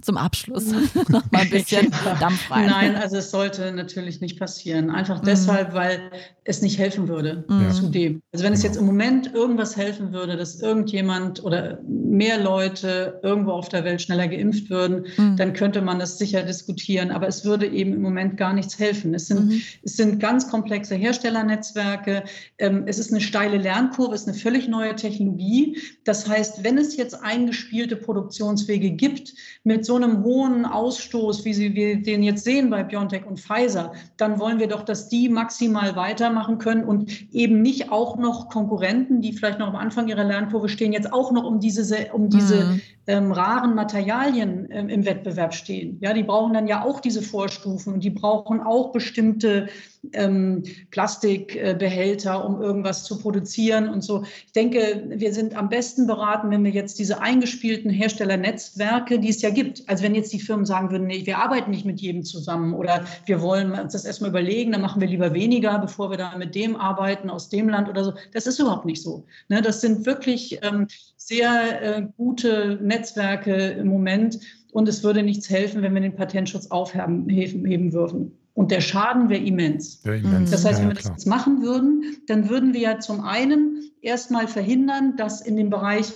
zum 0.03 0.17
Abschluss 0.17 0.67
noch 1.09 1.31
mal 1.31 1.43
ein 1.43 1.51
bisschen 1.51 1.91
Dampf 2.21 2.51
rein. 2.51 2.67
Nein, 2.67 2.97
also 2.97 3.17
es 3.17 3.31
sollte 3.31 3.73
natürlich 3.73 4.21
nicht 4.21 4.39
passieren. 4.39 4.91
Einfach 4.91 5.23
mhm. 5.23 5.27
deshalb, 5.27 5.75
weil 5.75 6.11
es 6.45 6.63
nicht 6.63 6.79
helfen 6.79 7.09
würde 7.09 7.45
mhm. 7.49 7.71
zu 7.73 7.89
dem. 7.89 8.23
Also 8.33 8.45
wenn 8.45 8.53
es 8.53 8.63
jetzt 8.63 8.77
im 8.77 8.87
Moment 8.87 9.35
irgendwas 9.35 9.77
helfen 9.77 10.13
würde, 10.13 10.37
dass 10.37 10.61
irgendjemand 10.61 11.45
oder 11.45 11.81
mehr 11.87 12.43
Leute 12.43 13.21
irgendwo 13.23 13.53
auf 13.53 13.69
der 13.69 13.85
Welt 13.85 14.01
schneller 14.01 14.29
geimpft 14.29 14.71
würden, 14.71 15.07
mhm. 15.17 15.37
dann 15.37 15.53
könnte 15.53 15.83
man 15.83 15.99
das 15.99 16.17
sicher 16.19 16.43
diskutieren. 16.43 17.11
Aber 17.11 17.29
es 17.29 17.45
würde 17.45 17.67
eben 17.67 17.93
im 17.93 18.01
Moment 18.01 18.37
gar 18.37 18.55
nichts 18.55 18.79
helfen. 18.79 19.15
Es 19.15 19.27
sind, 19.27 19.47
mhm. 19.47 19.63
es 19.83 19.97
sind 19.97 20.21
ganz 20.21 20.49
komplexe 20.49 20.95
Herstellernetzwerke. 20.95 22.25
Ähm, 22.59 22.85
es 22.87 22.99
ist 22.99 23.11
eine 23.11 23.21
steile 23.21 23.59
Lernkurve, 23.59 24.15
es 24.15 24.23
ist 24.23 24.29
eine 24.29 24.37
völlig 24.37 24.69
neue 24.69 24.97
Technologie. 24.97 25.77
Das 26.05 26.29
heißt, 26.29 26.65
wenn 26.65 26.79
es 26.79 26.97
jetzt 26.97 27.23
eingespielte 27.23 27.97
Produktionswege 27.97 28.91
gibt 28.91 29.35
mit 29.65 29.85
so 29.89 29.97
einem 29.97 30.23
hohen 30.23 30.67
Ausstoß, 30.67 31.47
wie 31.47 31.55
Sie 31.55 31.75
wir 31.75 32.03
den 32.03 32.23
jetzt 32.23 32.45
sehen 32.45 32.69
bei 32.69 32.83
BioNTech 32.83 33.25
und 33.25 33.41
Pfizer, 33.41 33.93
dann 34.19 34.39
wollen 34.39 34.59
wir 34.59 34.69
doch, 34.69 34.83
dass 34.83 35.09
die 35.09 35.31
maximal 35.31 35.97
weitermachen 35.97 36.59
können 36.59 36.85
und 36.85 37.33
eben 37.33 37.63
nicht 37.63 37.91
auch 37.91 38.19
noch 38.19 38.51
Konkurrenten, 38.51 39.23
die 39.23 39.33
vielleicht 39.33 39.59
noch 39.59 39.69
am 39.69 39.77
Anfang 39.77 40.07
ihrer 40.07 40.25
Lernkurve 40.25 40.69
stehen, 40.69 40.93
jetzt 40.93 41.11
auch 41.11 41.33
noch 41.33 41.45
um 41.45 41.59
diese, 41.59 42.09
um 42.13 42.29
diese 42.29 42.67
mhm. 42.67 42.81
ähm, 43.07 43.33
raren 43.33 43.75
Materialien 43.75 44.69
ähm, 44.71 44.91
im 44.91 45.07
Wettbewerb 45.07 45.55
stehen. 45.55 45.97
Ja, 46.03 46.13
die 46.13 46.23
brauchen 46.23 46.53
dann 46.53 46.67
ja 46.67 46.85
auch 46.85 47.01
diese 47.01 47.23
Vorstufen 47.23 47.95
und 47.95 48.05
die 48.05 48.11
brauchen 48.11 48.61
auch 48.61 48.93
bestimmte 48.93 49.69
ähm, 50.13 50.65
Plastikbehälter, 50.91 52.45
um 52.45 52.61
irgendwas 52.61 53.05
zu 53.05 53.19
produzieren 53.19 53.89
und 53.89 54.03
so. 54.03 54.25
Ich 54.47 54.53
denke, 54.53 55.05
wir 55.09 55.33
sind 55.33 55.57
am 55.57 55.71
besten 55.71 56.07
beraten, 56.07 56.51
wenn 56.51 56.63
wir 56.63 56.73
jetzt 56.73 56.99
diese 56.99 57.23
eingespielten 57.23 57.91
Herstellernetzwerke, 57.91 59.19
die 59.19 59.31
es 59.31 59.41
ja 59.43 59.51
gibt, 59.51 59.78
also 59.87 60.03
wenn 60.03 60.15
jetzt 60.15 60.33
die 60.33 60.41
Firmen 60.41 60.67
sagen 60.67 60.91
würden, 60.91 61.07
nee, 61.07 61.25
wir 61.25 61.39
arbeiten 61.39 61.71
nicht 61.71 61.85
mit 61.85 62.01
jedem 62.01 62.25
zusammen 62.25 62.75
oder 62.75 63.05
wir 63.27 63.41
wollen 63.41 63.73
uns 63.73 63.93
das 63.93 64.05
erstmal 64.05 64.31
überlegen, 64.31 64.73
dann 64.73 64.81
machen 64.81 65.01
wir 65.01 65.09
lieber 65.09 65.35
weniger, 65.35 65.79
bevor 65.79 66.11
wir 66.11 66.17
da 66.17 66.37
mit 66.37 66.55
dem 66.55 66.77
arbeiten 66.77 67.31
aus 67.31 67.49
dem 67.49 67.69
Land 67.69 67.89
oder 67.89 68.05
so. 68.05 68.15
Das 68.33 68.47
ist 68.47 68.59
überhaupt 68.59 68.87
nicht 68.87 69.03
so. 69.03 69.27
Ne? 69.49 69.63
Das 69.63 69.81
sind 69.81 70.07
wirklich 70.07 70.59
ähm, 70.63 70.87
sehr 71.17 71.83
äh, 71.83 72.07
gute 72.17 72.79
Netzwerke 72.83 73.55
im 73.55 73.89
Moment 73.89 74.41
und 74.73 74.89
es 74.89 75.03
würde 75.03 75.23
nichts 75.23 75.51
helfen, 75.51 75.83
wenn 75.83 75.95
wir 75.95 76.01
den 76.01 76.17
Patentschutz 76.17 76.71
aufheben 76.71 77.29
heben 77.29 77.93
würden. 77.93 78.33
Und 78.55 78.73
der 78.73 78.81
Schaden 78.81 79.29
wäre 79.29 79.41
immens. 79.41 80.03
Ja, 80.05 80.15
immens. 80.15 80.51
Das 80.51 80.65
heißt, 80.65 80.81
wenn 80.81 80.89
wir 80.89 80.95
das 80.95 81.05
jetzt 81.05 81.27
machen 81.27 81.63
würden, 81.63 82.17
dann 82.27 82.49
würden 82.49 82.75
wir 82.75 82.81
ja 82.81 82.99
zum 82.99 83.21
einen 83.21 83.91
erstmal 84.03 84.49
verhindern, 84.49 85.17
dass 85.17 85.41
in 85.41 85.57
dem 85.57 85.71
Bereich 85.71 86.13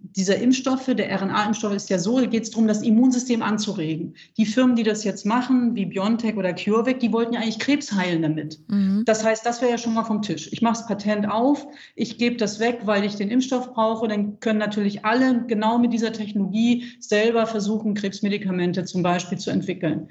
dieser 0.00 0.36
Impfstoffe, 0.36 0.86
der 0.86 1.10
RNA-Impfstoff 1.10 1.74
ist 1.74 1.90
ja 1.90 1.98
so, 1.98 2.16
geht 2.18 2.44
es 2.44 2.50
darum, 2.50 2.68
das 2.68 2.82
Immunsystem 2.82 3.42
anzuregen. 3.42 4.14
Die 4.36 4.46
Firmen, 4.46 4.76
die 4.76 4.84
das 4.84 5.02
jetzt 5.02 5.26
machen, 5.26 5.74
wie 5.74 5.86
BioNTech 5.86 6.36
oder 6.36 6.52
CureVac, 6.52 7.00
die 7.00 7.12
wollten 7.12 7.34
ja 7.34 7.40
eigentlich 7.40 7.58
Krebs 7.58 7.92
heilen 7.92 8.22
damit. 8.22 8.60
Mhm. 8.68 9.02
Das 9.06 9.24
heißt, 9.24 9.44
das 9.44 9.60
wäre 9.60 9.72
ja 9.72 9.78
schon 9.78 9.94
mal 9.94 10.04
vom 10.04 10.22
Tisch. 10.22 10.48
Ich 10.52 10.62
mache 10.62 10.74
das 10.74 10.86
Patent 10.86 11.28
auf, 11.28 11.66
ich 11.96 12.16
gebe 12.16 12.36
das 12.36 12.60
weg, 12.60 12.82
weil 12.84 13.04
ich 13.04 13.16
den 13.16 13.28
Impfstoff 13.28 13.72
brauche. 13.72 14.06
Dann 14.06 14.38
können 14.38 14.60
natürlich 14.60 15.04
alle 15.04 15.44
genau 15.46 15.78
mit 15.78 15.92
dieser 15.92 16.12
Technologie 16.12 16.84
selber 17.00 17.46
versuchen, 17.46 17.94
Krebsmedikamente 17.94 18.84
zum 18.84 19.02
Beispiel 19.02 19.38
zu 19.38 19.50
entwickeln. 19.50 20.08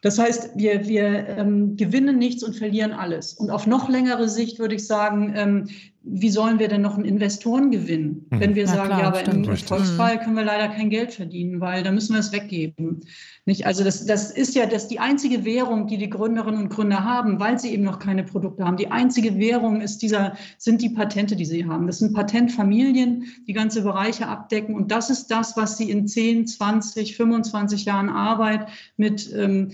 Das 0.00 0.18
heißt, 0.18 0.50
wir, 0.54 0.86
wir 0.86 1.28
ähm, 1.28 1.76
gewinnen 1.76 2.18
nichts 2.18 2.44
und 2.44 2.54
verlieren 2.54 2.92
alles. 2.92 3.32
Und 3.32 3.50
auf 3.50 3.66
noch 3.66 3.88
längere 3.88 4.28
Sicht 4.28 4.60
würde 4.60 4.76
ich 4.76 4.86
sagen, 4.86 5.32
ähm, 5.34 5.68
wie 6.02 6.30
sollen 6.30 6.58
wir 6.58 6.68
denn 6.68 6.80
noch 6.80 6.94
einen 6.94 7.04
Investoren 7.04 7.70
gewinnen, 7.70 8.26
mhm. 8.30 8.40
wenn 8.40 8.54
wir 8.54 8.64
ja, 8.64 8.68
sagen, 8.68 8.88
klar, 8.88 9.00
ja, 9.00 9.08
aber 9.08 9.24
im 9.24 9.44
Erfolgsfall 9.44 10.16
mhm. 10.16 10.20
können 10.20 10.36
wir 10.36 10.44
leider 10.44 10.68
kein 10.68 10.90
Geld 10.90 11.12
verdienen, 11.12 11.60
weil 11.60 11.82
da 11.82 11.90
müssen 11.90 12.14
wir 12.14 12.20
es 12.20 12.32
weggeben. 12.32 13.00
Nicht? 13.46 13.66
Also 13.66 13.82
das, 13.82 14.06
das 14.06 14.30
ist 14.30 14.54
ja 14.54 14.66
das 14.66 14.88
die 14.88 15.00
einzige 15.00 15.44
Währung, 15.44 15.86
die 15.86 15.98
die 15.98 16.08
Gründerinnen 16.08 16.62
und 16.62 16.68
Gründer 16.68 17.04
haben, 17.04 17.40
weil 17.40 17.58
sie 17.58 17.72
eben 17.72 17.82
noch 17.82 17.98
keine 17.98 18.22
Produkte 18.22 18.64
haben. 18.64 18.76
Die 18.76 18.90
einzige 18.90 19.38
Währung 19.38 19.80
ist 19.80 20.02
dieser, 20.02 20.36
sind 20.56 20.82
die 20.82 20.90
Patente, 20.90 21.34
die 21.34 21.44
sie 21.44 21.66
haben. 21.66 21.86
Das 21.86 21.98
sind 21.98 22.14
Patentfamilien, 22.14 23.24
die 23.46 23.52
ganze 23.52 23.82
Bereiche 23.82 24.28
abdecken. 24.28 24.74
Und 24.76 24.92
das 24.92 25.10
ist 25.10 25.30
das, 25.30 25.56
was 25.56 25.76
sie 25.76 25.90
in 25.90 26.06
10, 26.06 26.46
20, 26.46 27.16
25 27.16 27.84
Jahren 27.84 28.08
Arbeit 28.08 28.68
mit 28.96 29.32
ähm, 29.34 29.72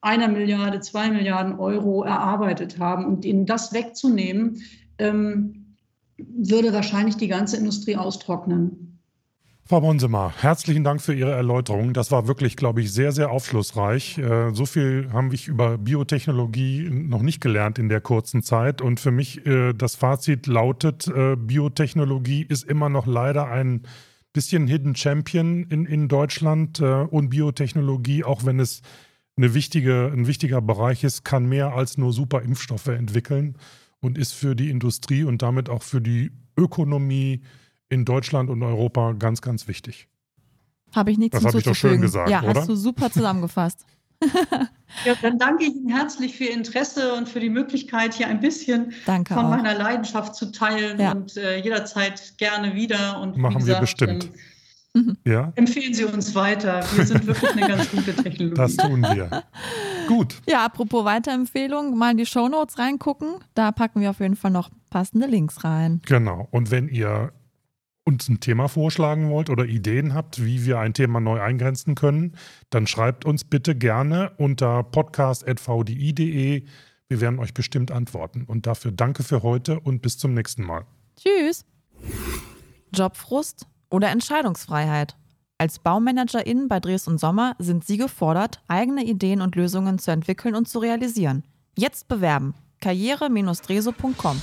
einer 0.00 0.28
Milliarde, 0.28 0.80
zwei 0.80 1.10
Milliarden 1.10 1.58
Euro 1.58 2.04
erarbeitet 2.04 2.78
haben. 2.78 3.04
Und 3.04 3.24
ihnen 3.24 3.46
das 3.46 3.72
wegzunehmen, 3.72 4.62
ähm, 4.98 5.57
würde 6.18 6.72
wahrscheinlich 6.72 7.16
die 7.16 7.28
ganze 7.28 7.56
Industrie 7.56 7.96
austrocknen. 7.96 8.88
Frau 9.68 9.82
Bonsemer, 9.82 10.32
herzlichen 10.40 10.82
Dank 10.82 11.02
für 11.02 11.12
Ihre 11.12 11.32
Erläuterung. 11.32 11.92
Das 11.92 12.10
war 12.10 12.26
wirklich, 12.26 12.56
glaube 12.56 12.80
ich, 12.80 12.90
sehr, 12.90 13.12
sehr 13.12 13.30
aufschlussreich. 13.30 14.16
Äh, 14.16 14.54
so 14.54 14.64
viel 14.64 15.10
haben 15.12 15.30
wir 15.30 15.38
über 15.46 15.76
Biotechnologie 15.76 16.88
noch 16.90 17.20
nicht 17.20 17.42
gelernt 17.42 17.78
in 17.78 17.90
der 17.90 18.00
kurzen 18.00 18.42
Zeit. 18.42 18.80
Und 18.80 18.98
für 18.98 19.10
mich 19.10 19.46
äh, 19.46 19.74
das 19.74 19.94
Fazit 19.94 20.46
lautet, 20.46 21.06
äh, 21.08 21.36
Biotechnologie 21.36 22.46
ist 22.48 22.64
immer 22.64 22.88
noch 22.88 23.06
leider 23.06 23.48
ein 23.48 23.82
bisschen 24.32 24.66
Hidden 24.66 24.96
Champion 24.96 25.64
in, 25.64 25.84
in 25.84 26.08
Deutschland. 26.08 26.80
Und 26.80 27.28
Biotechnologie, 27.28 28.24
auch 28.24 28.46
wenn 28.46 28.60
es 28.60 28.82
eine 29.36 29.52
wichtige, 29.52 30.10
ein 30.12 30.26
wichtiger 30.26 30.62
Bereich 30.62 31.04
ist, 31.04 31.24
kann 31.24 31.46
mehr 31.46 31.74
als 31.74 31.98
nur 31.98 32.12
super 32.12 32.40
Impfstoffe 32.42 32.88
entwickeln 32.88 33.56
und 34.00 34.18
ist 34.18 34.32
für 34.32 34.54
die 34.54 34.70
Industrie 34.70 35.24
und 35.24 35.42
damit 35.42 35.68
auch 35.68 35.82
für 35.82 36.00
die 36.00 36.30
Ökonomie 36.56 37.42
in 37.88 38.04
Deutschland 38.04 38.50
und 38.50 38.62
Europa 38.62 39.12
ganz, 39.12 39.40
ganz 39.40 39.68
wichtig. 39.68 40.08
Habe 40.94 41.10
ich 41.10 41.18
nichts 41.18 41.36
Das 41.36 41.44
habe 41.44 41.58
ich 41.58 41.64
doch 41.64 41.74
schön 41.74 42.00
gesagt, 42.00 42.30
ja, 42.30 42.42
oder? 42.42 42.60
hast 42.60 42.68
du 42.68 42.76
super 42.76 43.10
zusammengefasst. 43.10 43.84
ja, 45.04 45.14
dann 45.22 45.38
danke 45.38 45.64
ich 45.64 45.74
Ihnen 45.74 45.90
herzlich 45.90 46.36
für 46.36 46.44
Ihr 46.44 46.54
Interesse 46.54 47.14
und 47.14 47.28
für 47.28 47.40
die 47.40 47.50
Möglichkeit, 47.50 48.14
hier 48.14 48.26
ein 48.26 48.40
bisschen 48.40 48.92
danke 49.06 49.34
von 49.34 49.46
auch. 49.46 49.50
meiner 49.50 49.74
Leidenschaft 49.74 50.34
zu 50.34 50.50
teilen 50.50 50.98
ja. 50.98 51.12
und 51.12 51.36
äh, 51.36 51.58
jederzeit 51.58 52.36
gerne 52.38 52.74
wieder. 52.74 53.20
Und 53.20 53.36
Machen 53.36 53.58
gesagt, 53.58 53.76
wir 53.76 53.80
bestimmt. 53.80 54.24
Ähm, 54.24 54.30
Mhm. 54.94 55.16
Ja? 55.24 55.52
Empfehlen 55.56 55.94
Sie 55.94 56.04
uns 56.04 56.34
weiter. 56.34 56.84
Wir 56.94 57.06
sind 57.06 57.26
wirklich 57.26 57.50
eine 57.52 57.68
ganz 57.68 57.90
gute 57.90 58.14
Technologie. 58.22 58.56
Das 58.56 58.76
tun 58.76 59.02
wir. 59.02 59.44
Gut. 60.08 60.40
Ja, 60.48 60.64
apropos 60.64 61.04
Weiterempfehlung, 61.04 61.96
mal 61.96 62.12
in 62.12 62.16
die 62.16 62.26
Shownotes 62.26 62.78
reingucken. 62.78 63.36
Da 63.54 63.72
packen 63.72 64.00
wir 64.00 64.10
auf 64.10 64.20
jeden 64.20 64.36
Fall 64.36 64.50
noch 64.50 64.70
passende 64.90 65.26
Links 65.26 65.64
rein. 65.64 66.00
Genau. 66.06 66.48
Und 66.50 66.70
wenn 66.70 66.88
ihr 66.88 67.32
uns 68.04 68.28
ein 68.28 68.40
Thema 68.40 68.68
vorschlagen 68.68 69.28
wollt 69.28 69.50
oder 69.50 69.66
Ideen 69.66 70.14
habt, 70.14 70.42
wie 70.42 70.64
wir 70.64 70.78
ein 70.78 70.94
Thema 70.94 71.20
neu 71.20 71.42
eingrenzen 71.42 71.94
können, 71.94 72.36
dann 72.70 72.86
schreibt 72.86 73.26
uns 73.26 73.44
bitte 73.44 73.74
gerne 73.74 74.32
unter 74.38 74.82
podcast.vdi.de. 74.82 76.64
Wir 77.08 77.20
werden 77.20 77.38
euch 77.38 77.52
bestimmt 77.52 77.90
antworten. 77.90 78.44
Und 78.44 78.66
dafür 78.66 78.92
danke 78.92 79.22
für 79.22 79.42
heute 79.42 79.78
und 79.78 80.00
bis 80.00 80.16
zum 80.16 80.32
nächsten 80.32 80.62
Mal. 80.62 80.86
Tschüss. 81.16 81.66
Jobfrust 82.94 83.66
oder 83.90 84.08
Entscheidungsfreiheit. 84.08 85.16
Als 85.60 85.80
BaumanagerInnen 85.80 86.68
bei 86.68 86.78
Dres 86.78 87.08
und 87.08 87.18
Sommer 87.18 87.56
sind 87.58 87.84
Sie 87.84 87.96
gefordert, 87.96 88.62
eigene 88.68 89.04
Ideen 89.04 89.40
und 89.40 89.56
Lösungen 89.56 89.98
zu 89.98 90.12
entwickeln 90.12 90.54
und 90.54 90.68
zu 90.68 90.78
realisieren. 90.78 91.42
Jetzt 91.76 92.06
bewerben. 92.06 92.54
karriere-dreso.com 92.80 94.40